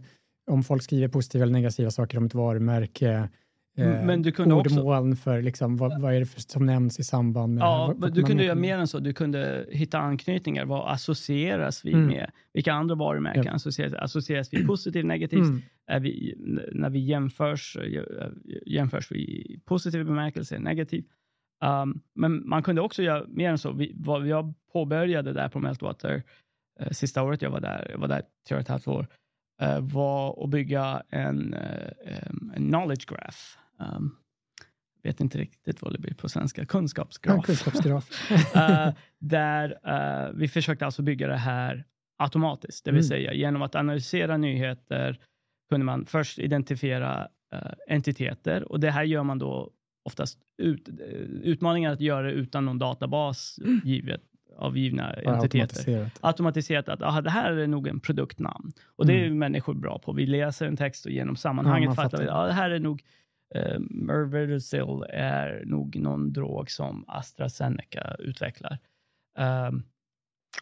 [0.52, 3.30] om folk skriver positiva eller negativa saker om ett varumärke.
[3.78, 5.16] Eh, men du kunde också...
[5.16, 7.62] för liksom, vad, vad är det för, som nämns i samband med...
[7.62, 9.00] Ja, vad, du kunde göra mer än så.
[9.00, 10.66] Du kunde hitta anknytningar.
[10.66, 12.08] Vad associeras vi mm.
[12.08, 12.32] med?
[12.54, 13.52] Vilka andra varumärken ja.
[13.52, 15.40] associeras, associeras vi positivt, negativt?
[15.40, 15.62] Mm.
[15.88, 16.36] Är vi,
[16.72, 17.78] när vi jämförs,
[18.66, 21.04] jämförs vi i positiv bemärkelse, negativ?
[21.62, 23.72] Um, men man kunde också göra mer än så.
[23.72, 26.24] Vi, vad jag påbörjade där på Meltwater
[26.82, 29.08] uh, sista året jag var där, jag var där tre och ett halvt år,
[29.64, 32.22] uh, var att bygga en, uh,
[32.54, 33.38] en knowledge graph.
[33.80, 34.16] Um,
[35.04, 37.36] vet inte riktigt vad det blir på svenska, kunskapsgraf.
[37.36, 38.10] Ja, kunskapsgraf.
[39.20, 39.78] där
[40.34, 41.86] vi försökte alltså bygga det här
[42.18, 43.10] automatiskt, det vill mm.
[43.10, 45.20] säga genom att analysera nyheter
[45.70, 47.28] kunde man först identifiera
[47.88, 49.72] entiteter och det här gör man då
[50.04, 50.90] oftast ut,
[51.44, 53.82] utmaningar att göra det utan någon databas mm.
[53.86, 54.22] givet
[54.58, 55.62] av givna ja, entiteter.
[55.62, 56.20] Automatiserat.
[56.22, 58.72] automatiserat att aha, det här är nog en produktnamn.
[58.96, 59.40] Och det är mm.
[59.40, 60.14] människor bra på.
[60.14, 63.04] Vi läser en text och genom sammanhanget ja, fattar vi att det här är nog
[63.56, 68.78] uh, Mervidocil är nog någon drog som AstraZeneca utvecklar.
[69.40, 69.80] uh,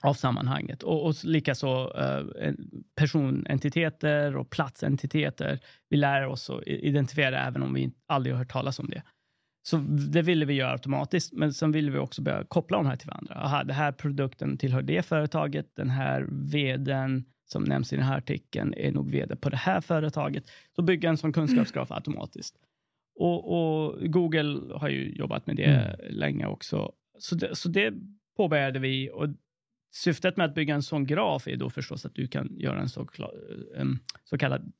[0.02, 0.84] av sammanhanget.
[0.84, 2.54] Och, och likaså uh,
[2.96, 5.60] personentiteter och platsentiteter.
[5.90, 9.04] Vi lär oss att identifiera även om vi aldrig har hört talas om det.
[9.70, 9.78] Så
[10.12, 13.08] det ville vi göra automatiskt, men sen ville vi också börja koppla de här till
[13.08, 13.36] varandra.
[13.36, 18.18] Aha, den här produkten tillhör det företaget, den här vdn som nämns i den här
[18.18, 20.44] artikeln är nog vd på det här företaget.
[20.76, 22.56] Så bygga en sån kunskapsgraf automatiskt.
[23.16, 25.96] Och, och, Google har ju jobbat med det mm.
[26.10, 26.92] länge också.
[27.18, 27.94] Så det, så det
[28.38, 29.28] påbörjade vi och
[29.94, 32.90] syftet med att bygga en sån graf är då förstås att du kan göra en
[32.90, 33.08] så,
[33.76, 34.72] en så kallad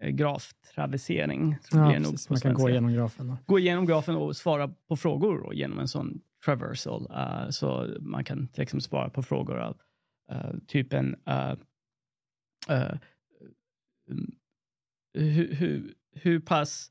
[0.00, 1.56] eh, graftraversering.
[1.70, 3.36] Ja, precis, man kan gå igenom grafen.
[3.46, 7.10] Gå igenom grafen och svara på frågor genom en sån traversal.
[7.10, 9.76] Uh, så man kan till exempel svara på frågor av
[10.32, 11.16] uh, typen
[15.14, 16.90] hur, hur, hur pass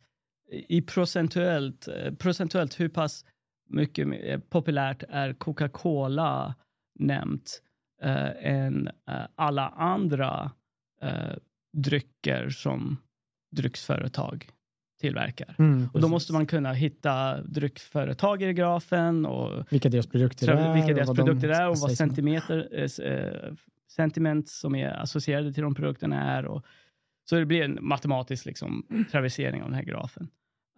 [0.52, 1.88] i procentuellt,
[2.20, 3.26] procentuellt hur pass
[3.70, 6.56] mycket populärt är Coca-Cola
[7.00, 7.62] nämnt
[8.02, 10.52] eh, än eh, alla andra
[11.02, 11.36] eh,
[11.76, 12.98] drycker som
[13.52, 14.50] drycksföretag
[15.00, 15.56] tillverkar.
[15.60, 20.74] Mm, och då måste man kunna hitta dryckföretag i grafen och vilka deras produkter är,
[20.74, 23.54] vilka deras och produkter är och vad centimeter, äh,
[23.92, 26.46] sentiment som är associerade till de produkterna är.
[26.46, 26.66] Och,
[27.30, 30.30] så det blir en matematisk liksom, traversering av den här grafen.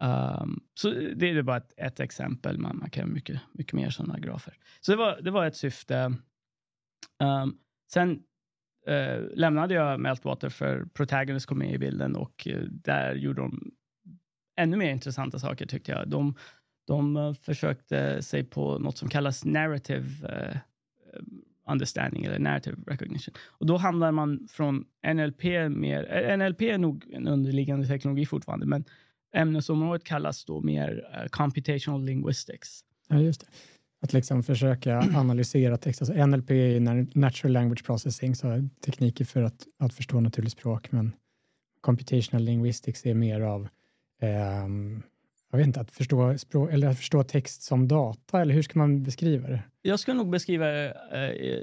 [0.02, 2.58] Um, så det är bara ett, ett exempel.
[2.58, 4.54] Man, man kan göra mycket, mycket mer sådana grafer.
[4.82, 6.14] Så det var, det var ett syfte.
[7.20, 7.58] Um,
[7.94, 8.24] sen
[8.88, 13.72] eh, lämnade jag Meltwater för Protagonist kom med i bilden och eh, där gjorde de
[14.58, 16.08] ännu mer intressanta saker tyckte jag.
[16.08, 16.36] De,
[16.88, 20.58] de eh, försökte sig på något som kallas narrative eh,
[21.70, 23.34] understanding eller narrative recognition.
[23.48, 28.66] Och då handlar man från NLP mer, eh, NLP är nog en underliggande teknologi fortfarande,
[28.66, 28.86] men
[29.34, 32.84] ämnesområdet kallas då mer uh, computational linguistics.
[33.08, 33.48] Ja, just det.
[34.08, 36.02] Att liksom försöka analysera text.
[36.02, 41.12] Alltså NLP är natural language processing, så tekniker för att, att förstå naturligt språk, men
[41.82, 43.68] computational linguistics är mer av
[44.66, 45.04] um,
[45.52, 48.80] jag vet inte, att förstå, språk, eller att förstå text som data, eller hur ska
[48.80, 49.64] man beskriva det?
[49.82, 50.94] Jag skulle nog beskriva det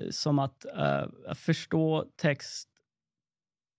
[0.04, 2.68] uh, som att uh, förstå text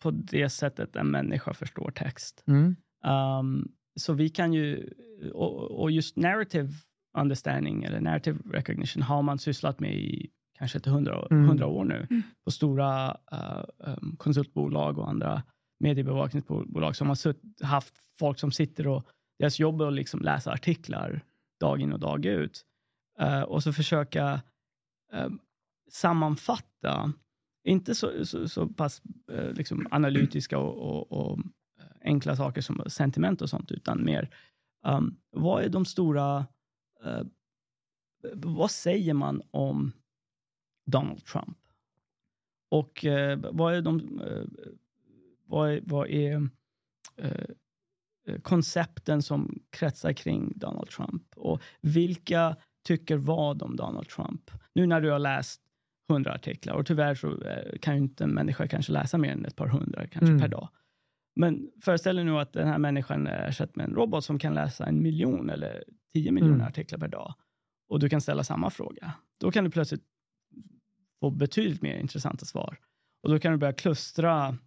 [0.01, 2.43] på det sättet en människa förstår text.
[2.47, 2.75] Mm.
[3.39, 4.93] Um, så vi kan ju,
[5.33, 6.69] och, och, just narrative
[7.15, 11.63] understanding eller narrative recognition har man sysslat med i kanske till hundra, mm.
[11.63, 12.23] år nu mm.
[12.43, 15.43] på stora uh, um, konsultbolag och andra
[15.79, 19.07] mediebevakningsbolag som har sutt, haft folk som sitter och
[19.39, 21.21] deras jobb är att liksom läsa artiklar
[21.59, 22.65] dag in och dag ut
[23.21, 24.41] uh, och så försöka
[25.13, 25.29] uh,
[25.91, 27.13] sammanfatta,
[27.67, 29.01] inte så, så, så pass
[29.31, 31.39] uh, liksom analytiska och, och, och
[32.01, 34.29] enkla saker som sentiment och sånt, utan mer
[34.85, 36.45] um, vad är de stora...
[37.05, 37.21] Uh,
[38.33, 39.91] vad säger man om
[40.85, 41.57] Donald Trump?
[42.69, 44.19] Och uh, vad är de...
[45.47, 46.49] Vad är, vad är
[48.41, 51.23] koncepten som kretsar kring Donald Trump?
[51.35, 54.51] Och vilka tycker vad om Donald Trump?
[54.73, 55.61] Nu när du har läst
[56.09, 57.43] hundra artiklar, och tyvärr så
[57.81, 60.39] kan ju inte en människa kanske läsa mer än ett par hundra kanske mm.
[60.39, 60.69] per dag.
[61.35, 64.53] Men föreställ dig nu att den här människan är ersatt med en robot som kan
[64.53, 66.67] läsa en miljon eller tio miljoner mm.
[66.67, 67.33] artiklar per dag.
[67.89, 69.11] Och du kan ställa samma fråga.
[69.37, 70.03] Då kan du plötsligt
[71.19, 72.77] få betydligt mer intressanta svar.
[73.23, 74.57] Och då kan du börja klustra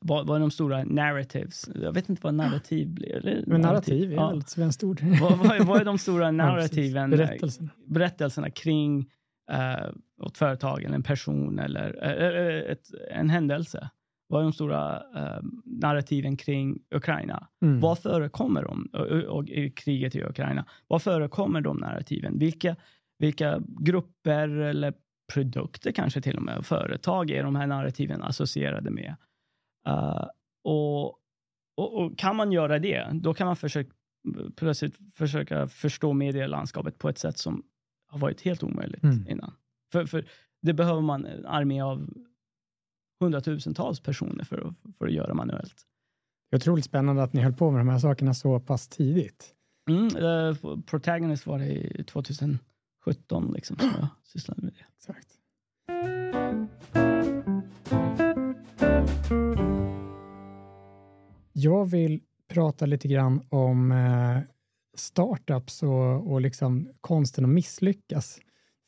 [0.00, 1.68] vad, vad är de stora narratives?
[1.74, 3.44] Jag vet inte vad narrativ blir.
[3.46, 4.30] Men narrativ är ja.
[4.30, 5.00] väl ett svenskt ord.
[5.20, 7.10] vad, vad, vad, är de stora narrativen?
[7.10, 7.70] Ja, berättelserna.
[7.86, 9.10] berättelserna kring
[9.52, 13.90] uh, ett företag, eller en person eller uh, ett, en händelse.
[14.28, 17.48] Vad är de stora eh, narrativen kring Ukraina?
[17.62, 17.80] Mm.
[17.80, 20.64] Vad förekommer de och, och, i kriget i Ukraina?
[20.86, 22.38] Vad förekommer de narrativen?
[22.38, 22.76] Vilka,
[23.18, 24.94] vilka grupper eller
[25.32, 29.16] produkter kanske till och med, företag är de här narrativen associerade med?
[29.88, 30.26] Uh,
[30.64, 31.04] och,
[31.76, 33.90] och, och, kan man göra det, då kan man försöka,
[34.56, 37.62] plötsligt försöka förstå medielandskapet på ett sätt som
[38.08, 39.28] har varit helt omöjligt mm.
[39.28, 39.52] innan.
[39.92, 40.24] För, för
[40.62, 42.08] det behöver man en armé av
[43.20, 45.86] hundratusentals personer för att, för att göra manuellt.
[46.50, 49.52] Det är otroligt spännande att ni höll på med de här sakerna så pass tidigt.
[49.90, 54.84] Mm, uh, Protagonist var det 2017 liksom, som jag sysslade med det.
[54.96, 55.28] Exakt.
[61.52, 64.38] Jag vill prata lite grann om eh,
[64.96, 68.38] startups och, och liksom konsten att misslyckas.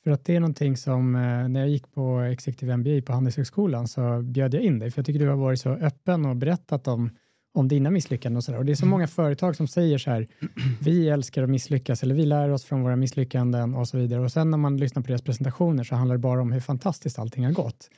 [0.05, 3.89] För att det är någonting som, eh, när jag gick på Executive MBA på Handelshögskolan
[3.89, 6.89] så bjöd jag in dig, för jag tycker du har varit så öppen och berättat
[6.89, 7.11] om,
[7.55, 8.59] om dina misslyckanden och sådär.
[8.59, 10.27] Och det är så många företag som säger så här,
[10.81, 14.21] vi älskar att misslyckas eller vi lär oss från våra misslyckanden och så vidare.
[14.21, 17.19] Och sen när man lyssnar på deras presentationer så handlar det bara om hur fantastiskt
[17.19, 17.91] allting har gått.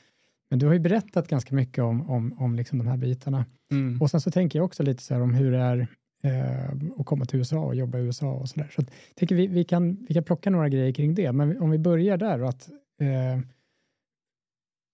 [0.49, 3.45] Men du har ju berättat ganska mycket om, om, om liksom de här bitarna.
[3.71, 4.01] Mm.
[4.01, 5.87] Och sen så tänker jag också lite så här om hur det är
[6.21, 8.69] eh, komma till USA och jobba i USA och så där.
[8.75, 11.71] Så att, tänker vi, vi, kan, vi kan plocka några grejer kring det, men om
[11.71, 13.39] vi börjar där och att eh,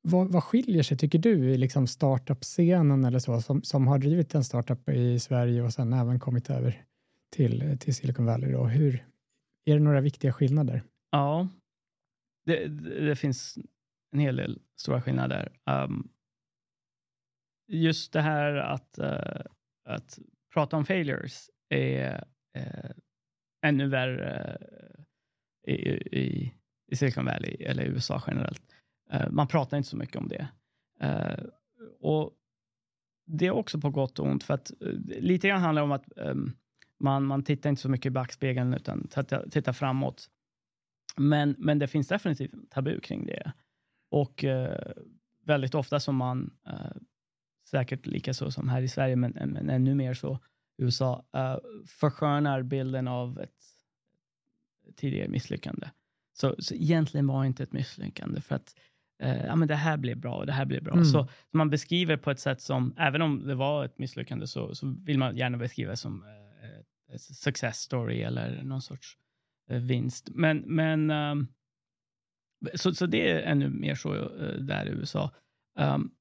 [0.01, 4.35] vad, vad skiljer sig, tycker du, i liksom startup-scenen eller så, som, som har drivit
[4.35, 6.83] en startup i Sverige och sen även kommit över
[7.35, 8.51] till, till Silicon Valley?
[8.51, 8.63] Då?
[8.63, 9.03] Hur,
[9.65, 10.83] är det några viktiga skillnader?
[11.11, 11.47] Ja,
[12.45, 13.57] det, det, det finns
[14.11, 15.51] en hel del stora skillnader.
[15.65, 16.09] Um,
[17.67, 19.41] just det här att, uh,
[19.85, 20.19] att
[20.57, 22.91] prata om failures är eh,
[23.65, 24.57] ännu värre
[25.67, 25.77] eh, i,
[26.19, 26.53] i,
[26.91, 28.61] i Silicon Valley eller i USA generellt.
[29.11, 30.47] Eh, man pratar inte så mycket om det.
[31.01, 31.43] Eh,
[31.99, 32.33] och
[33.25, 35.91] Det är också på gott och ont, för att eh, lite grann handlar det om
[35.91, 36.51] att ehm,
[36.99, 40.27] man, man tittar inte så mycket i backspegeln, utan tittar, tittar framåt.
[41.17, 43.51] Men, men det finns definitivt tabu kring det.
[44.11, 44.91] Och eh,
[45.45, 46.57] väldigt ofta som man,
[47.69, 50.39] säkert lika så som här i Sverige, men, men ännu mer så
[50.77, 51.25] i USA,
[51.87, 53.51] förskönar bilden av ett
[54.95, 55.89] tidigare misslyckande.
[56.33, 58.75] Så, så egentligen var det inte ett misslyckande för att
[59.19, 60.93] eh, ja, men det här blev bra och det här blev bra.
[60.93, 61.05] Mm.
[61.05, 64.95] Så, man beskriver på ett sätt som, även om det var ett misslyckande, så, så
[65.03, 66.23] vill man gärna beskriva det som
[67.13, 69.17] ett success story eller någon sorts
[69.69, 70.29] eh, vinst.
[70.31, 71.47] Men, men um,
[72.73, 75.31] så, så det är ännu mer så uh, där i USA.
[75.79, 76.11] Um,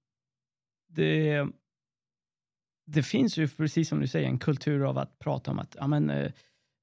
[0.96, 1.46] det,
[2.86, 5.86] det finns ju, precis som du säger, en kultur av att prata om att ja,
[5.86, 6.30] men, uh,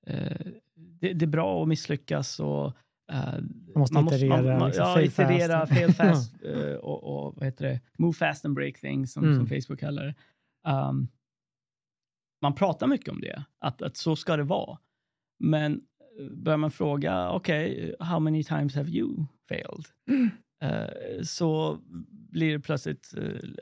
[0.09, 0.37] uh,
[0.75, 2.77] det, det, är bra att misslyckas och
[3.11, 4.41] Uh, man måste man iterera.
[4.41, 7.79] Man, man, liksom, ja, iterera, fail fast uh, och, och, vad heter det?
[7.97, 9.35] move fast and break things som, mm.
[9.35, 10.15] som Facebook kallar det.
[10.71, 11.07] Um,
[12.41, 14.77] man pratar mycket om det, att, att så ska det vara.
[15.39, 15.81] Men
[16.19, 19.85] eh, börjar man fråga, okej, okay, how many times have you failed?
[20.09, 20.29] Mm.
[20.63, 21.79] Uh, så
[22.31, 23.13] blir det plötsligt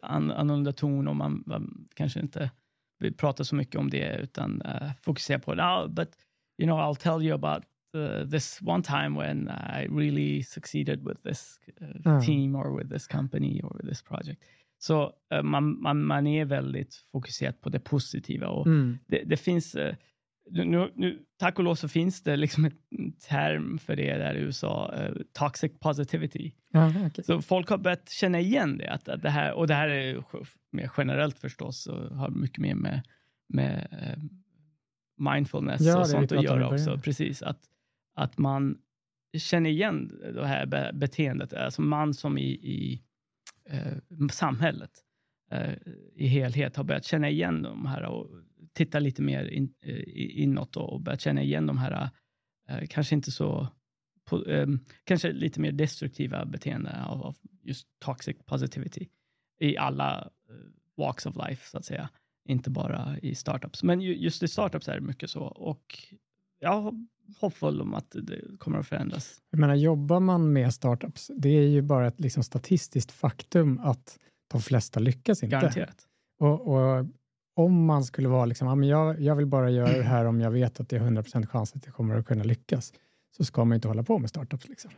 [0.01, 2.51] an, annorlunda ton och man, man, kanske inte
[2.99, 6.09] vill prata så mycket om det utan uh, fokusera på, no, but
[6.57, 7.63] you know, I'll tell you about
[7.95, 12.25] uh, this one time when I really succeeded with this uh, mm.
[12.25, 14.41] team or with this company or with this project.
[14.79, 18.97] Så uh, man, man, man är väldigt fokuserad på det positiva och mm.
[19.07, 19.75] det, det, finns
[20.49, 22.71] nu, nu, tack och lov så finns det liksom en
[23.12, 26.51] term för det där i USA, uh, toxic positivity.
[26.73, 27.23] Mm, okay.
[27.23, 30.23] Så folk har börjat känna igen det, att, att det här, och det här är
[30.71, 33.01] mer generellt förstås och har mycket mer med,
[33.49, 34.23] med uh,
[35.32, 36.97] mindfulness ja, och sånt att göra också.
[36.97, 37.60] Precis, att
[38.13, 38.77] att man
[39.38, 43.01] känner igen det här beteendet, alltså man som i, i
[43.69, 44.91] eh, samhället
[46.15, 48.27] i helhet har börjat känna igen de här och
[48.73, 52.10] titta lite mer in, eh, inåt och börjat känna igen de här,
[52.69, 53.67] eh, kanske inte så,
[54.25, 54.67] på, eh,
[55.03, 59.10] kanske lite mer destruktiva beteenden av, just toxic positivity
[59.60, 60.55] i alla eh,
[60.97, 62.10] walks of life, så att säga.
[62.49, 63.84] Inte bara i startups.
[63.84, 65.41] Men just i startups är det mycket så.
[65.41, 65.97] Och
[66.60, 67.07] jag
[67.39, 69.41] hoppfull om att det kommer att förändras.
[69.49, 74.19] Jag menar, jobbar man med startups, det är ju bara ett liksom statistiskt faktum att
[74.51, 75.55] de flesta lyckas inte.
[75.55, 76.07] Garanterat.
[76.39, 77.05] Och, och
[77.55, 80.41] om man skulle vara liksom, ja, men jag, jag vill bara göra det här om
[80.41, 82.93] jag vet att det är 100% chans att jag kommer att kunna lyckas,
[83.37, 84.67] så ska man inte hålla på med startups.
[84.67, 84.91] Liksom.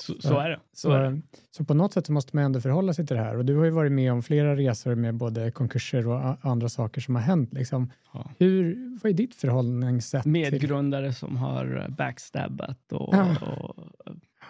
[0.00, 0.60] Så, så, är det.
[0.72, 1.22] Så, så, är det.
[1.50, 3.36] så på något sätt måste man ändå förhålla sig till det här.
[3.36, 7.00] Och du har ju varit med om flera resor med både konkurser och andra saker
[7.00, 7.52] som har hänt.
[7.52, 7.92] Liksom.
[8.12, 8.30] Ja.
[8.38, 10.24] Hur, vad är ditt förhållningssätt?
[10.24, 11.18] Medgrundare till...
[11.18, 13.36] som har backstabbat och, ja.
[13.40, 13.86] och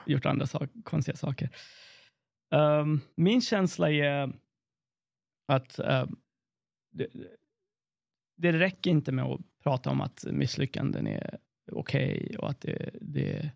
[0.07, 1.51] gjort andra sak, konstiga saker.
[2.55, 4.33] Um, min känsla är
[5.49, 6.17] att um,
[6.95, 7.07] det,
[8.37, 11.39] det räcker inte med att prata om att misslyckanden är
[11.73, 13.53] okej okay och att det, det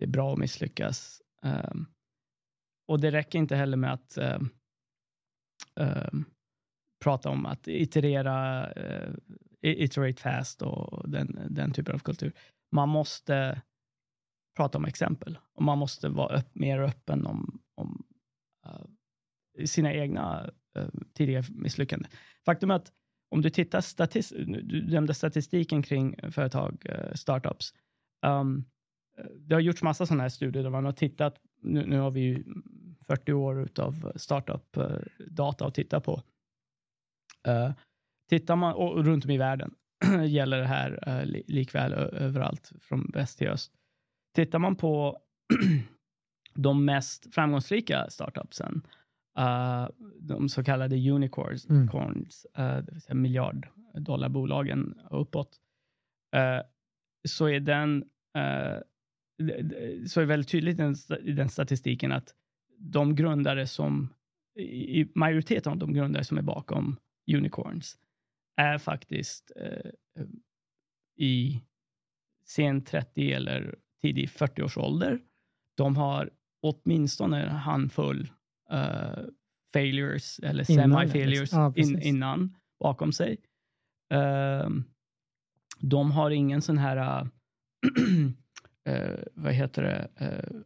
[0.00, 1.22] det är bra att misslyckas.
[1.42, 1.86] Um,
[2.88, 4.50] och det räcker inte heller med att um,
[5.76, 6.24] um,
[7.04, 9.14] prata om att iterera, uh,
[9.60, 12.32] iterate fast och den, den typen av kultur.
[12.72, 13.62] Man måste
[14.56, 18.06] prata om exempel och man måste vara upp, mer öppen om, om
[18.66, 22.10] uh, sina egna uh, tidigare misslyckanden.
[22.46, 22.92] Faktum är att
[23.30, 27.74] om du tittar statist du nämnde statistiken kring eh, företag, uh, startups.
[28.26, 28.64] Um,
[29.38, 32.20] det har gjorts massa sådana här studier där man har tittat, nu, nu har vi
[32.20, 32.44] ju
[33.06, 36.22] 40 år av startup-data att titta på.
[37.48, 37.72] Uh,
[38.28, 39.74] tittar man, och runt om i världen
[40.26, 43.72] gäller det här uh, likväl överallt från väst till öst.
[44.34, 45.18] Tittar man på
[46.54, 48.82] de mest framgångsrika startupsen
[49.40, 49.88] uh,
[50.20, 51.88] de så kallade unicorns, Mm.
[51.88, 55.56] corns, uh, det vill säga miljarddolarbolagen och uppåt,
[56.36, 56.62] uh,
[57.28, 58.04] så är den
[60.06, 60.96] så är väldigt tydligt i den,
[61.36, 62.34] den statistiken att
[62.78, 64.08] de grundare som,
[64.58, 66.96] i i majoriteten av de grundare som är bakom
[67.36, 67.98] unicorns
[68.56, 69.90] är faktiskt eh,
[71.16, 71.62] i
[72.46, 75.20] sen 30 eller tidig 40-årsålder.
[75.76, 76.30] De har
[76.62, 78.30] åtminstone en handfull
[78.70, 79.18] eh,
[79.72, 81.60] failures eller Innan, semi-failures liksom.
[81.60, 83.36] Ja, in, innan bakom sig.
[84.14, 84.84] Ehm,
[85.80, 87.28] de har ingen sån här,
[88.88, 90.60] eh, vad heter det, eh,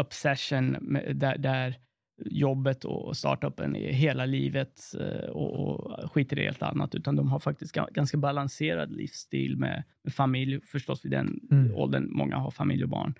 [0.00, 1.76] obsession med, där, där
[2.24, 4.80] jobbet och startupen är hela livet
[5.28, 9.82] och, och skiter i helt annat, utan de har faktiskt ga- ganska balanserad livsstil med,
[10.04, 11.74] med familj, förstås vid den Mm.
[11.74, 13.14] åldern många har familj och barn.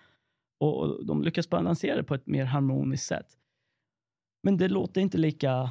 [0.61, 3.27] Och, och de lyckas balansera det på ett mer harmoniskt sätt.
[4.45, 5.71] Men det låter inte lika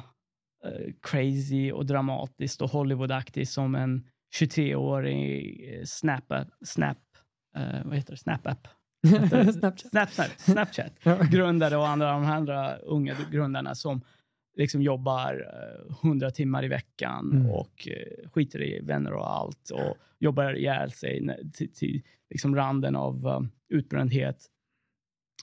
[0.64, 4.06] eh, crazy och dramatiskt och Hollywoodaktigt som en
[4.40, 6.32] 23-årig eh, Snap,
[6.64, 6.98] Snap,
[7.56, 8.16] eh, vad heter det?
[8.18, 8.68] Snap App?
[9.58, 9.80] Snapchat.
[9.90, 11.18] Snap, Snap, Snapchat Ja.
[11.30, 14.00] grundare och andra, de andra unga grundarna som
[14.56, 15.46] liksom jobbar
[16.02, 17.50] 100 timmar i veckan Mm.
[17.50, 17.88] och
[18.32, 24.46] skiter i vänner och allt och jobbar ihjäl sig till, till liksom randen av utbrändhet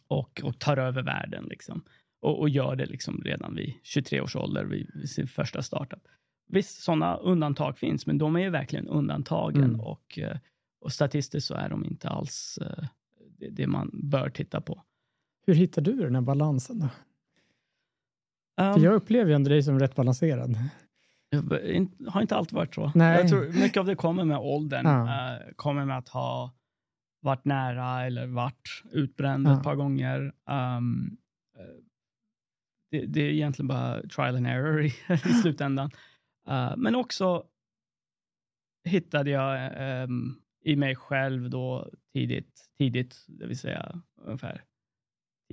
[0.07, 1.45] och, och tar över världen.
[1.49, 1.83] Liksom.
[2.21, 6.07] Och, och gör det liksom redan vid 23 års ålder, vid, vid sin första startup.
[6.47, 9.79] Visst, sådana undantag finns, men de är ju verkligen undantagen Mm.
[9.79, 10.37] och, eh,
[10.81, 12.85] och statistiskt så är de inte alls eh,
[13.39, 14.83] det, det man bör titta på.
[15.45, 16.85] Hur hittar du den här balansen då?
[18.63, 20.55] Um, För jag upplever ju ändå dig som rätt balanserad.
[21.29, 22.91] Jag har inte alltid varit så.
[22.95, 23.19] Nej.
[23.19, 24.85] Jag tror mycket av det kommer med åldern.
[24.85, 25.05] Ja.
[25.35, 26.51] eh, kommer med att ha
[27.21, 29.57] varit nära eller varit utbränd Ja.
[29.57, 30.33] ett par gånger.
[30.77, 31.17] Um,
[32.91, 35.91] det, det är egentligen bara trial and error i, i slutändan.
[36.47, 37.43] Eh, men också
[38.83, 44.63] hittade jag ehm, i mig själv då tidigt, tidigt, det vill säga ungefär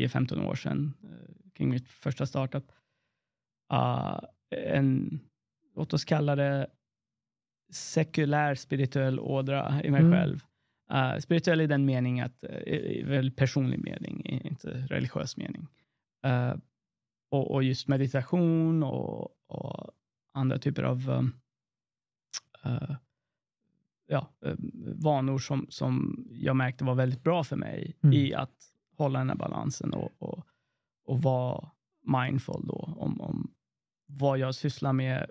[0.01, 2.73] 10-15 år sedan, eh, kring mitt första startup,
[3.73, 4.21] uh,
[4.51, 5.21] en,
[5.77, 6.71] låt oss kalla det
[7.73, 10.13] sekulär spirituell ådra i mig Mm.
[10.13, 10.41] själv.
[10.93, 15.67] Uh, spirituell i den mening att, uh, i väldigt personlig mening, i- inte religiös mening.
[16.27, 16.55] Uh,
[17.29, 19.91] och, och just meditation och, och
[20.33, 21.11] andra typer av
[22.67, 22.97] uh,
[24.07, 28.13] ja, um, vanor som, som jag märkte var väldigt bra för mig Mm.
[28.17, 30.47] i att hålla den här balansen och, och,
[31.05, 31.71] och vara
[32.07, 33.51] mindful då om, om
[34.07, 35.31] vad jag sysslar med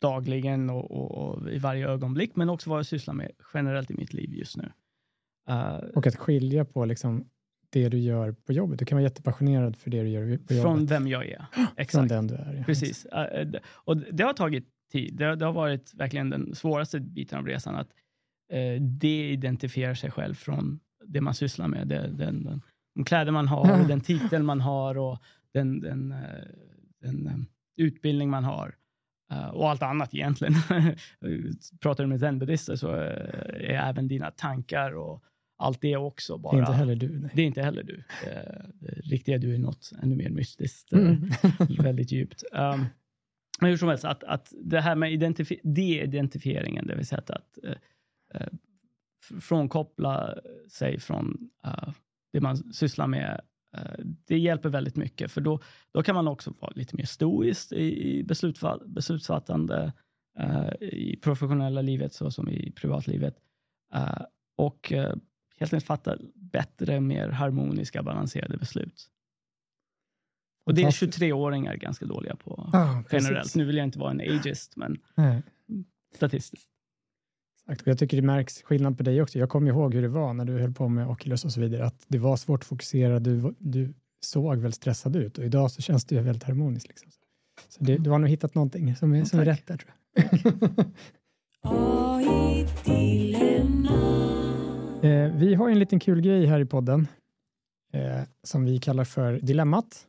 [0.00, 3.94] dagligen och, och, och i varje ögonblick, men också vad jag sysslar med generellt i
[3.94, 4.72] mitt liv just nu.
[5.50, 7.28] Uh, Och att skilja på liksom
[7.76, 8.78] det du gör på jobbet.
[8.78, 10.62] Du kan vara jättepassionerad för det du gör på jobbet.
[10.62, 11.46] från vem jag är.
[11.52, 12.08] Från Exakt.
[12.08, 12.54] den du är.
[12.58, 12.64] ja.
[12.64, 13.06] Precis.
[13.06, 15.16] Eh, Och det har tagit tid.
[15.16, 17.88] Det, det har varit verkligen den svåraste biten av resan att
[18.54, 21.88] uh, de-identifiera sig själv från det man sysslar med.
[21.88, 22.62] Det, den, den,
[22.94, 23.84] de kläder man har, Ja.
[23.88, 25.18] den titel man har och
[25.54, 26.18] den, den, eh,
[27.02, 27.34] den eh,
[27.76, 28.74] utbildning man har.
[29.32, 30.54] Eh, och allt annat egentligen.
[31.80, 35.22] Pratar du med zen-buddhister så eh, är även dina tankar och
[35.56, 36.52] allt det också bara...
[36.52, 37.18] Det är inte heller du.
[37.18, 37.30] Nej.
[37.34, 38.02] Det är inte heller du.
[38.80, 40.92] Det riktiga du är något ännu mer mystiskt.
[40.92, 41.28] eh, Mm.
[41.78, 42.44] väldigt djupt.
[42.52, 42.84] Um,
[43.60, 47.30] men hur som helst, att, att det här med identifi- de-identifieringen, det vill säga att,
[47.30, 47.72] att eh,
[48.34, 48.48] eh,
[49.40, 50.34] frånkoppla
[50.68, 51.88] sig från eh,
[52.32, 53.40] det man sysslar med,
[53.76, 55.30] eh, det hjälper väldigt mycket.
[55.30, 55.60] För då,
[55.92, 59.92] då kan man också vara lite mer stoisk i, i beslutsfa- beslutsfattande
[60.38, 63.36] eh, i professionella livet så som i privatlivet.
[63.94, 64.22] Eh,
[64.58, 65.14] och eh,
[65.58, 69.06] helt enkelt fatta bättre, mer harmoniska, balanserade beslut.
[70.66, 71.18] Och det är Fantastiskt.
[71.22, 73.28] 23-åringar ganska dåliga på Ja, precis.
[73.28, 73.54] generellt.
[73.54, 75.42] Nu vill jag inte vara en ageist, men Nej.
[76.14, 76.68] statistiskt.
[77.70, 77.86] Exakt.
[77.86, 79.38] Jag tycker det märks skillnad på dig också.
[79.38, 81.86] Jag kommer ihåg hur det var när du höll på med Oculus och så vidare.
[81.86, 83.18] Att det var svårt att fokusera.
[83.20, 86.88] Du, du såg väldigt stressad ut och idag så känns det ju väldigt harmoniskt.
[86.88, 87.10] Liksom.
[87.68, 90.86] Så det, du har nog hittat någonting som är, som är rätt där tror jag.
[95.06, 97.08] Eh, vi har en liten kul grej här i podden
[97.92, 100.06] eh, som vi kallar för Dilemmat.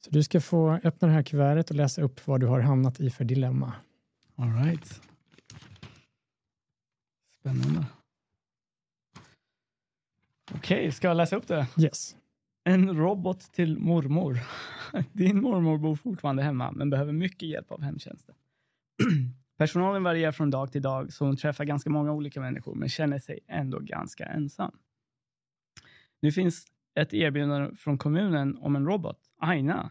[0.00, 3.00] Så du ska få öppna det här kuvertet och läsa upp vad du har hamnat
[3.00, 3.72] i för dilemma.
[4.36, 5.00] All right.
[7.40, 7.86] Spännande.
[10.54, 11.66] Okej, ska jag läsa upp det?
[11.78, 12.16] Yes.
[12.64, 14.38] En robot till mormor.
[15.12, 18.34] Din mormor bor fortfarande hemma, men behöver mycket hjälp av hemtjänsten.
[19.62, 23.18] Personalen varierar från dag till dag, så hon träffar ganska många olika människor, men känner
[23.18, 24.78] sig ändå ganska ensam.
[26.20, 29.90] Nu finns ett erbjudande från kommunen om en robot, Aina,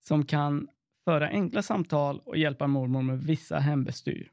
[0.00, 0.68] som kan
[1.04, 4.32] föra enkla samtal och hjälpa mormor med vissa hembestyr.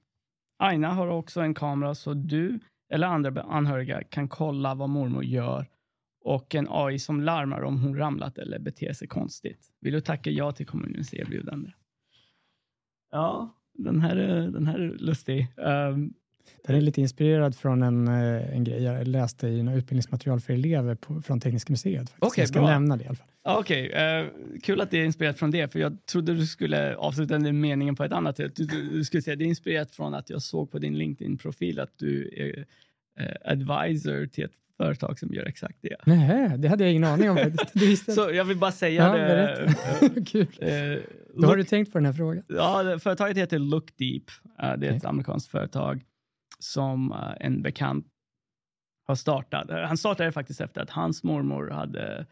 [0.58, 2.60] Aina har också en kamera så du
[2.90, 5.70] eller andra anhöriga kan kolla vad mormor gör
[6.22, 9.72] och en AI som larmar om hon ramlat eller beter sig konstigt.
[9.80, 11.72] Vill du tacka ja till kommunens erbjudande?
[13.12, 15.48] Ja, den här, är- den här är lustig.
[15.58, 16.14] Um,
[16.68, 20.54] Den är lite inspirerad från en, eh, en grej jag läste i något utbildningsmaterial för
[20.54, 22.14] elever på, från Tekniska museet.
[22.20, 22.70] Okej, jag ska bra.
[22.70, 23.28] nämna det i alla fall.
[23.44, 24.26] Okej, eh,
[24.64, 27.96] kul att det är inspirerat från det, för jag trodde du skulle avsluta den meningen
[27.96, 28.56] på ett annat sätt.
[28.56, 31.80] Du, du, du skulle säga det är inspirerat från att jag såg på din LinkedIn-profil
[31.80, 32.66] att du är
[33.24, 35.96] eh, advisor till ett företag som gör exakt det.
[36.06, 37.38] Nej, det hade jag ingen aning om.
[38.16, 39.28] Så jag vill bara säga Ja, det.
[39.28, 40.26] berätta.
[40.26, 40.48] Kul.
[40.62, 41.00] Eh, eh,
[41.34, 42.44] Då har du tänkt på den här frågan.
[42.48, 44.24] Ja, företaget heter Look Deep.
[44.62, 45.10] Eh, Det är ett Okej.
[45.10, 46.02] amerikanskt företag
[46.60, 48.08] som eh, en bekant
[49.08, 49.70] har startat.
[49.70, 52.26] Eh, Han startade faktiskt efter att hans mormor hade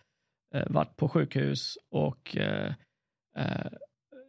[0.55, 2.73] eh, varit på sjukhus och eh,
[3.37, 3.65] eh,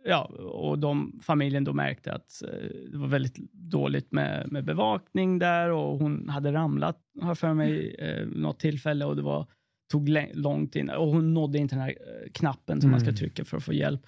[0.04, 5.38] ja, och de, familjen då märkte att eh, det var väldigt dåligt med, med bevakning
[5.38, 9.46] där och hon hade ramlat, har för mig, eh, något tillfälle och det var,
[9.90, 13.16] tog långt innan och hon nådde inte den här eh, knappen som man ska Mm.
[13.16, 14.06] trycka för att få hjälp.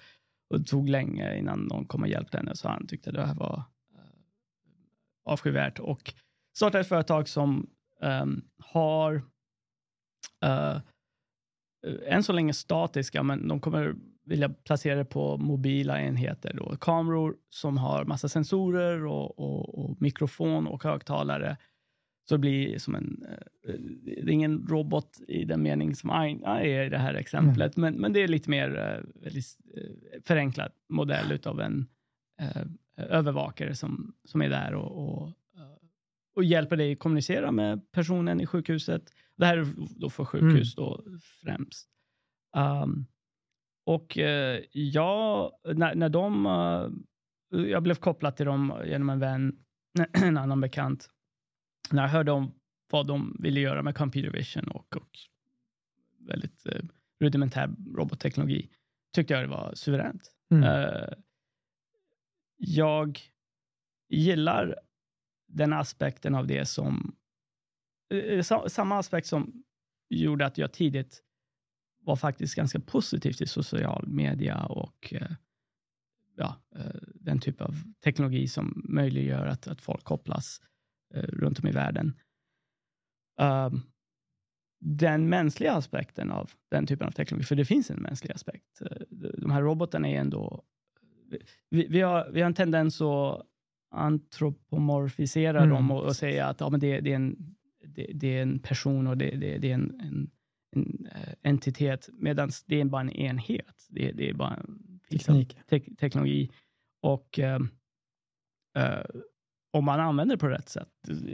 [0.49, 3.35] Och det tog länge innan någon kom och hjälpte henne, så han tyckte det här
[3.35, 3.63] var
[3.95, 4.01] eh,
[5.25, 5.79] avskyvärt.
[5.79, 6.13] Och
[6.57, 7.69] startade ett företag som
[8.01, 9.21] ehm, har
[10.43, 10.77] eh,
[12.07, 13.95] än så länge statiska, men de kommer
[14.27, 16.53] vilja placera det på mobila enheter.
[16.53, 16.75] Då.
[16.75, 21.57] Kameror som har massa sensorer och, och, och mikrofon och högtalare.
[22.29, 23.25] Så det blir som en,
[23.67, 23.73] eh,
[24.03, 27.93] det är ingen robot i den mening som Aina är i det här exemplet, men,
[27.93, 31.87] men det är lite mer eh, väldigt eh, förenklad modell utav en
[32.41, 32.63] eh,
[32.97, 35.33] övervakare som, som är där och, och,
[36.35, 39.03] och hjälper dig kommunicera med personen i sjukhuset.
[39.37, 39.67] Det här är
[39.99, 41.03] då för sjukhus då
[41.43, 41.89] främst.
[42.83, 43.05] Um,
[43.87, 49.59] och eh, jag, när, när de, eh, jag blev kopplad till dem genom en vän,
[50.13, 51.09] en annan bekant,
[51.91, 52.53] när jag hörde om
[52.91, 55.09] vad de ville göra med computer vision och, och
[56.27, 56.81] väldigt eh,
[57.19, 58.69] rudimentär robotteknologi,
[59.15, 60.31] tyckte jag det var suveränt.
[60.51, 60.63] Mm.
[60.63, 61.09] Eh,
[62.57, 63.19] jag
[64.09, 64.79] gillar
[65.47, 67.15] den aspekten av det som...
[68.13, 69.63] eh, sa- samma aspekt som
[70.09, 71.23] gjorde att jag tidigt
[72.07, 75.31] var faktiskt ganska positiv till social media och eh,
[76.35, 80.61] ja, eh, den typ av teknologi som möjliggör att, att folk kopplas
[81.13, 82.13] eh, runt om i världen.
[83.41, 83.81] Um,
[84.79, 88.81] den mänskliga aspekten av den typen av teknologi, för det finns en mänsklig aspekt.
[89.37, 90.63] De här robotarna är ändå...
[91.69, 93.41] Vi, vi, har, vi har en tendens att
[93.91, 95.69] antropomorfisera Mm.
[95.69, 97.55] dem och, och säga att ja, men det, det, är en,
[97.85, 100.31] det, det är en person och det, det, det är en, en,
[100.77, 103.85] en eh, entitet, medan det är bara en enhet.
[103.89, 105.57] Det, det är bara en of Teknik.
[105.69, 106.51] tek- teknologi.
[107.01, 107.59] Och eh,
[108.77, 109.05] eh,
[109.73, 110.89] om man använder det på rätt sätt,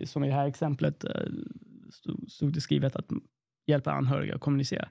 [0.05, 1.11] som i det här exemplet eh,
[1.91, 3.09] stod, stod det skrivet att
[3.67, 4.89] hjälpa anhöriga att kommunicera.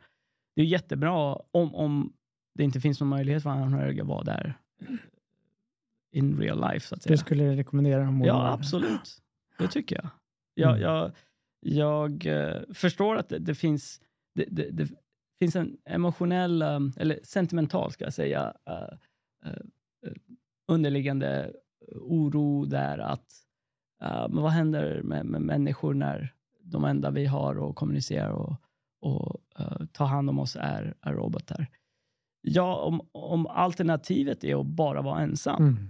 [0.57, 2.13] Det är jättebra om, om
[2.55, 4.87] det inte finns någon möjlighet för anhöriga att vara där eh,
[6.13, 7.13] in real life, så att säga.
[7.13, 9.23] Du skulle rekommendera om Ja, absolut.
[9.59, 10.09] Det tycker jag.
[10.55, 10.83] Jag, Mm.
[10.83, 11.13] jag,
[11.61, 12.27] jag
[12.77, 14.01] förstår att det, det finns
[14.35, 14.89] det, det, det
[15.39, 18.99] finns en emotionell, eh, eller sentimental ska jag säga, eh,
[19.47, 19.53] eh,
[20.07, 20.13] eh,
[20.69, 21.53] underliggande
[21.95, 23.27] oro där att
[24.31, 28.57] men vad händer med, med människor när de enda vi har att kommunicera och,
[29.01, 31.67] och eh, ta hand om oss är, är robotar.
[32.41, 35.89] Ja, om, om alternativet är att bara vara ensam, Mm.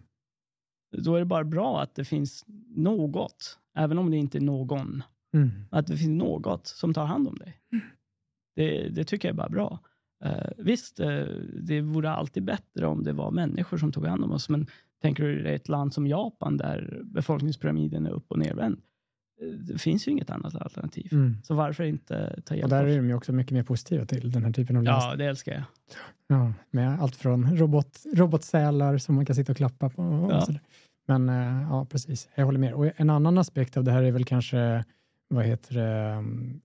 [1.05, 2.45] då är det bara bra att det finns
[2.77, 5.03] något, även om det inte är någon,
[5.35, 5.51] Mm.
[5.71, 7.59] att det finns något som tar hand om dig.
[8.57, 9.81] Det, det tycker jag är bara bra.
[10.25, 11.25] Eh, visst, eh,
[11.63, 14.67] det vore alltid bättre om det var människor som tog hand om oss, men
[15.03, 18.81] tänker du dig ett land som Japan där befolkningspyramiden är upp och nervänd,
[19.43, 21.09] eh, det finns ju inget annat alternativ.
[21.13, 21.37] Mm.
[21.43, 24.31] Så varför inte ta hjälp Och där är de ju också mycket mer positiva till
[24.31, 25.11] den här typen av lösning.
[25.11, 25.63] Ja, det älskar jag.
[26.27, 30.03] Ja, med allt från robot, robotsälar som man kan sitta och klappa på.
[30.03, 30.47] Och Ja.
[31.07, 32.29] Men eh, ja, precis.
[32.35, 32.75] Jag håller med.
[32.75, 34.85] Och en annan aspekt av det här är väl kanske,
[35.29, 36.61] vad heter det, um,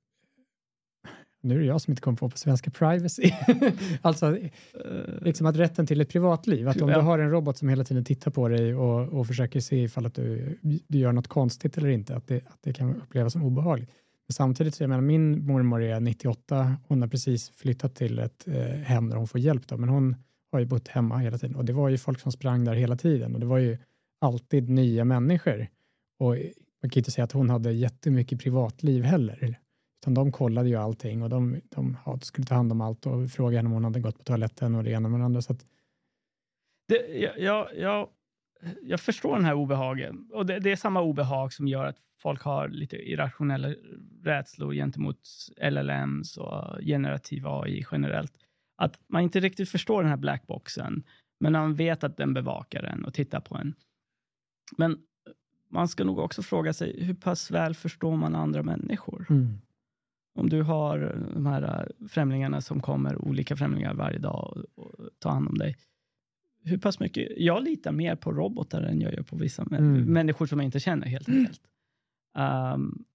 [1.47, 3.31] nu är det jag som inte kommer på på svenska, privacy.
[4.01, 4.37] alltså
[5.21, 6.69] liksom att rätten till ett privatliv.
[6.69, 9.59] Att om du har en robot som hela tiden tittar på dig och, och försöker
[9.59, 12.95] se ifall att du, du gör något konstigt eller inte, att det, att det kan
[12.95, 13.89] upplevas som obehagligt.
[14.27, 18.47] Men samtidigt så jag menar, min mormor är 98, hon har precis flyttat till ett
[18.47, 20.15] eh, hem där hon får hjälp då, men hon
[20.51, 22.95] har ju bott hemma hela tiden och det var ju folk som sprang där hela
[22.95, 23.77] tiden och det var ju
[24.21, 25.67] alltid nya människor.
[26.19, 26.35] Och
[26.83, 29.59] man kan inte säga att hon hade jättemycket privatliv heller.
[30.01, 33.31] Utan de kollade ju allting och de, de ja, skulle ta hand om allt och
[33.31, 35.41] fråga henne om hon hade gått på toaletten och det ena med det andra.
[35.41, 35.65] Så att
[36.87, 38.09] Det, jag, jag,
[38.81, 40.29] jag, förstår den här obehagen.
[40.33, 43.73] Och det, det, är samma obehag som gör att folk har lite irrationella
[44.23, 45.19] rädslor gentemot
[45.71, 48.33] LLMs och generativ AI generellt.
[48.75, 51.03] Att man inte riktigt förstår den här blackboxen,
[51.39, 53.73] men man vet att den bevakar en och tittar på en.
[54.77, 54.97] Men
[55.69, 59.25] man ska nog också fråga sig, hur pass väl förstår man andra människor?
[59.29, 59.61] Mm.
[60.37, 65.29] Om du har de här främlingarna som kommer, olika främlingar varje dag och, och tar
[65.29, 65.75] hand om dig.
[66.63, 67.27] Hur pass mycket?
[67.37, 70.13] Jag litar mer på robotar än jag gör på vissa mm.
[70.13, 71.61] människor som jag inte känner helt enkelt.
[72.73, 73.05] Um,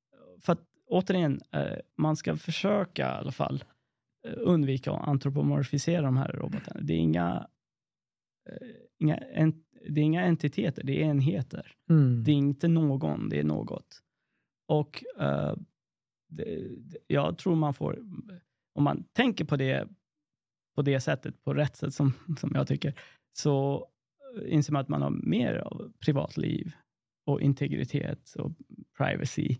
[0.40, 3.64] för att återigen, uh, man ska försöka i alla fall
[4.28, 6.80] uh, undvika att antropomorfisera de här robotarna.
[6.80, 7.46] Det är inga,
[8.50, 8.68] uh,
[8.98, 11.74] inga en, det är inga entiteter, det är enheter.
[11.90, 12.24] Mm.
[12.24, 14.02] Det är inte någon, det är något.
[14.68, 15.04] Och
[17.06, 17.98] jag tror man får,
[18.74, 19.88] om man tänker på det
[20.74, 22.94] på det sättet, på rätt sätt som, som jag tycker,
[23.32, 23.86] så
[24.46, 26.72] inser man att man har mer av privatliv
[27.26, 28.52] och integritet och
[28.96, 29.58] privacy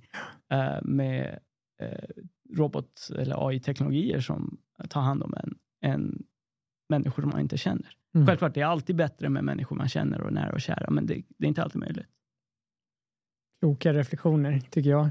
[0.55, 1.39] uh, med
[1.83, 2.25] uh,
[2.57, 4.59] robot eller AI-teknologier som
[4.89, 6.23] tar hand om en, än
[6.89, 7.97] människor som man inte känner.
[8.15, 8.27] Mm.
[8.27, 11.23] Självklart, det är alltid bättre med människor man känner och nära och kära, men det,
[11.29, 12.07] det är inte alltid möjligt.
[13.61, 15.11] Kloka reflektioner, tycker jag.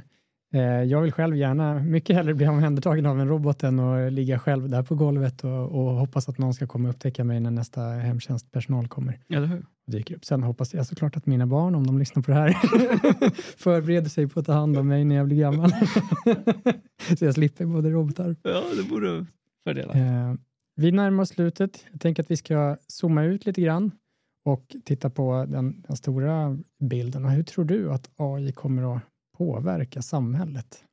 [0.53, 4.39] Eh, jag vill själv gärna mycket hellre bli omhändertagen av en robot än att ligga
[4.39, 7.51] själv där på golvet och, och hoppas att någon ska komma och upptäcka mig när
[7.51, 9.19] nästa hemtjänstpersonal kommer.
[9.29, 9.59] Eller hur?
[9.59, 10.25] Och dyker upp.
[10.25, 12.49] Sen hoppas jag såklart att mina barn, om de lyssnar på det här,
[13.57, 15.71] förbereder sig på att ta hand om mig när jag blir gammal.
[17.17, 18.35] Så jag slipper både robotar.
[18.43, 19.25] Ja, det borde
[19.63, 19.93] fördela.
[19.93, 20.35] Eh,
[20.75, 21.85] vi närmar oss slutet.
[21.91, 23.91] Jag tänker att vi ska zooma ut lite grann
[24.45, 27.25] och titta på den, den stora bilden.
[27.25, 29.01] Och hur tror du att AI kommer att
[29.41, 30.85] påverka samhället?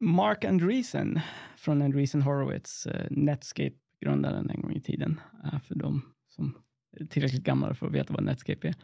[0.00, 1.20] Mark Andreessen
[1.56, 6.58] från Andreessen Horowitz, eh, Netscape-grundaren en gång i tiden, eh, för de som
[6.96, 8.74] är tillräckligt gamla för att veta vad Netscape är.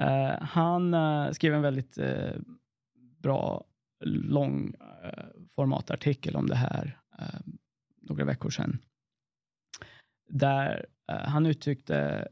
[0.00, 0.94] Uh, han
[1.34, 1.98] skrev en väldigt
[2.94, 3.64] bra
[4.04, 4.74] lång
[5.54, 7.00] formatartikel om det här
[8.02, 8.78] några veckor sedan.
[10.28, 12.28] Där han uttryckte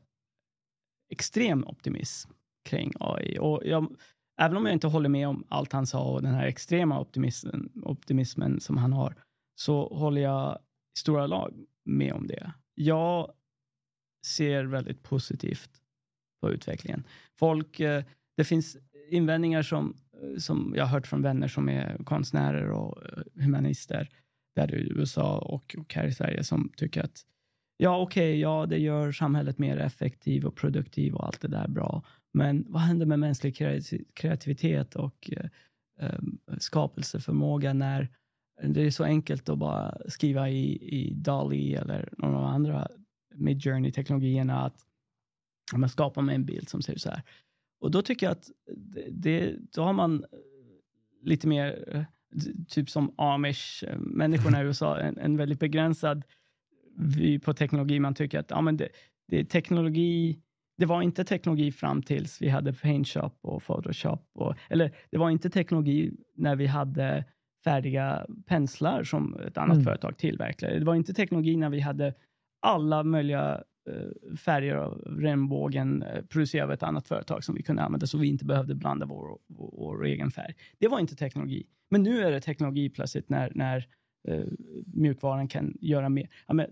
[1.10, 2.30] extrem optimism
[2.66, 3.38] kring AI.
[3.38, 3.96] Och jag,
[4.40, 7.70] även om jag inte håller med om allt han sa och den här extrema optimismen,
[7.82, 9.14] optimismen som han har,
[9.54, 10.58] så håller jag
[10.96, 11.54] i stora lag
[11.84, 12.52] med om det.
[12.74, 13.32] Jag
[14.26, 15.70] ser väldigt positivt
[16.40, 17.04] på utvecklingen.
[17.38, 18.04] Folk, eh,
[18.36, 18.76] det finns
[19.10, 24.08] invändningar som, eh, som jag har hört från vänner som är konstnärer och eh, humanister,
[24.56, 27.26] där i USA och, och här i Sverige, som tycker att
[27.76, 31.68] ja, okej, okay, ja, det gör samhället mer effektivt och produktivt och allt det där
[31.68, 32.02] bra.
[32.36, 33.56] Men vad händer med mänsklig
[34.14, 35.30] kreativitet och
[36.00, 36.18] eh,
[36.58, 38.08] skapelseförmåga när
[38.62, 42.88] det är så enkelt att bara skriva i, i DALI eller någon av de andra
[43.34, 44.76] Midjourney-teknologierna att
[45.74, 47.22] man skapar med en bild som ser så här.
[47.80, 50.24] Och då tycker jag att det, det, då har man
[51.22, 52.06] lite mer,
[52.68, 56.22] typ som amish-människorna i USA, en, en väldigt begränsad
[56.96, 58.00] vy på teknologi.
[58.00, 58.88] Man tycker att ja, men det,
[59.28, 60.40] det är teknologi
[60.78, 64.30] det var inte teknologi fram tills vi hade Paintshop och Photoshop.
[64.34, 67.24] Och, eller det var inte teknologi när vi hade
[67.64, 69.84] färdiga penslar som ett annat mm.
[69.84, 70.78] företag tillverkade.
[70.78, 72.14] Det var inte teknologi när vi hade
[72.62, 77.82] alla möjliga uh, färger av regnbågen uh, producerade av ett annat företag som vi kunde
[77.82, 80.54] använda så vi inte behövde blanda vår, vår, vår egen färg.
[80.78, 81.66] Det var inte teknologi.
[81.90, 83.86] Men nu är det teknologi plötsligt när, när
[84.28, 84.46] uh,
[84.86, 86.28] mjukvaran kan göra mer.
[86.46, 86.66] Ja, men,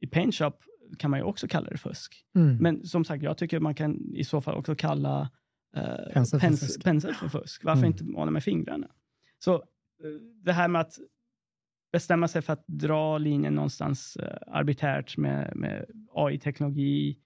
[0.00, 0.64] I Paintshop
[0.98, 2.24] kan man ju också kalla det fusk.
[2.34, 2.56] Mm.
[2.56, 5.30] Men som sagt, jag tycker man kan i så fall också kalla
[5.76, 6.84] eh, pensel, för pens, fusk.
[6.84, 7.64] pensel för fusk.
[7.64, 7.92] Varför mm.
[7.92, 8.88] inte måla med fingrarna?
[9.38, 9.60] Så eh,
[10.44, 10.98] det här med att
[11.92, 17.18] bestämma sig för att dra linjen någonstans eh, arbiträrt med, med AI-teknologi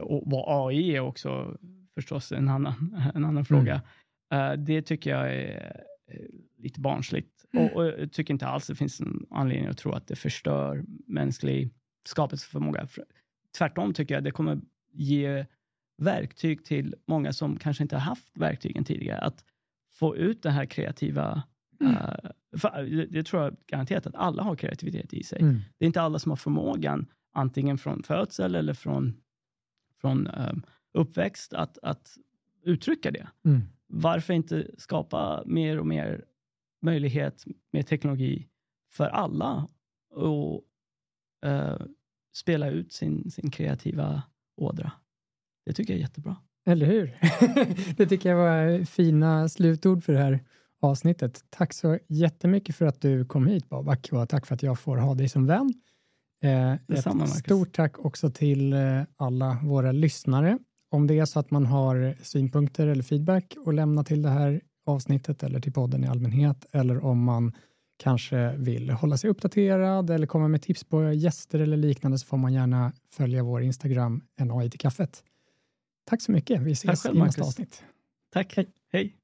[0.00, 1.56] och vad AI är också
[1.94, 3.82] förstås en annan, en annan fråga.
[4.30, 4.52] Mm.
[4.52, 5.82] Uh, det tycker jag är
[6.58, 7.66] lite barnsligt mm.
[7.66, 10.84] och, och, jag tycker inte alls det finns en anledning att tro att det förstör
[11.06, 11.74] mänsklig
[12.08, 12.88] skapelseförmåga.
[13.58, 14.60] Tvärtom tycker jag det kommer
[14.92, 15.46] ge
[15.98, 19.18] verktyg till många som kanske inte har haft verktygen tidigare.
[19.18, 19.44] Att
[19.92, 21.42] få ut den här kreativa
[21.80, 21.96] Mm.
[21.96, 25.40] Uh, det tror jag garanterat att alla har kreativitet i sig.
[25.40, 25.60] Mm.
[25.78, 29.16] Det är inte alla som har förmågan, antingen från födsel eller från,
[30.00, 32.16] från um, uppväxt, att, att
[32.62, 33.28] uttrycka det.
[33.44, 33.62] Mm.
[33.86, 36.24] Varför inte skapa mer och mer
[36.82, 38.48] möjlighet med teknologi
[38.92, 39.68] för alla?
[40.10, 40.64] Och
[41.46, 41.76] uh,
[42.36, 44.22] spela ut sin, sin kreativa
[44.56, 44.92] ådra.
[45.66, 46.36] Det tycker jag är jättebra.
[46.66, 47.18] Eller hur?
[47.96, 50.40] det tycker jag var fina slutord för det här
[50.82, 51.44] avsnittet.
[51.50, 54.96] Tack så jättemycket för att du kom hit Babak och tack för att jag får
[54.96, 55.74] ha dig som vän.
[56.44, 60.58] Eh, Detsamma, ett stort tack också till eh, alla våra lyssnare.
[60.90, 64.60] Om det är så att man har synpunkter eller feedback att lämna till det här
[64.86, 67.52] avsnittet eller till podden i allmänhet eller om man
[67.96, 72.36] kanske vill hålla sig uppdaterad eller komma med tips på gäster eller liknande så får
[72.36, 75.24] man gärna följa vår Instagram, en AI till kaffet.
[76.04, 76.60] Tack så mycket.
[76.60, 77.48] Vi ses själv, i nästa Marcus.
[77.48, 77.82] avsnitt.
[78.32, 78.56] Tack.
[78.56, 78.66] Hej.
[78.92, 79.16] Hej.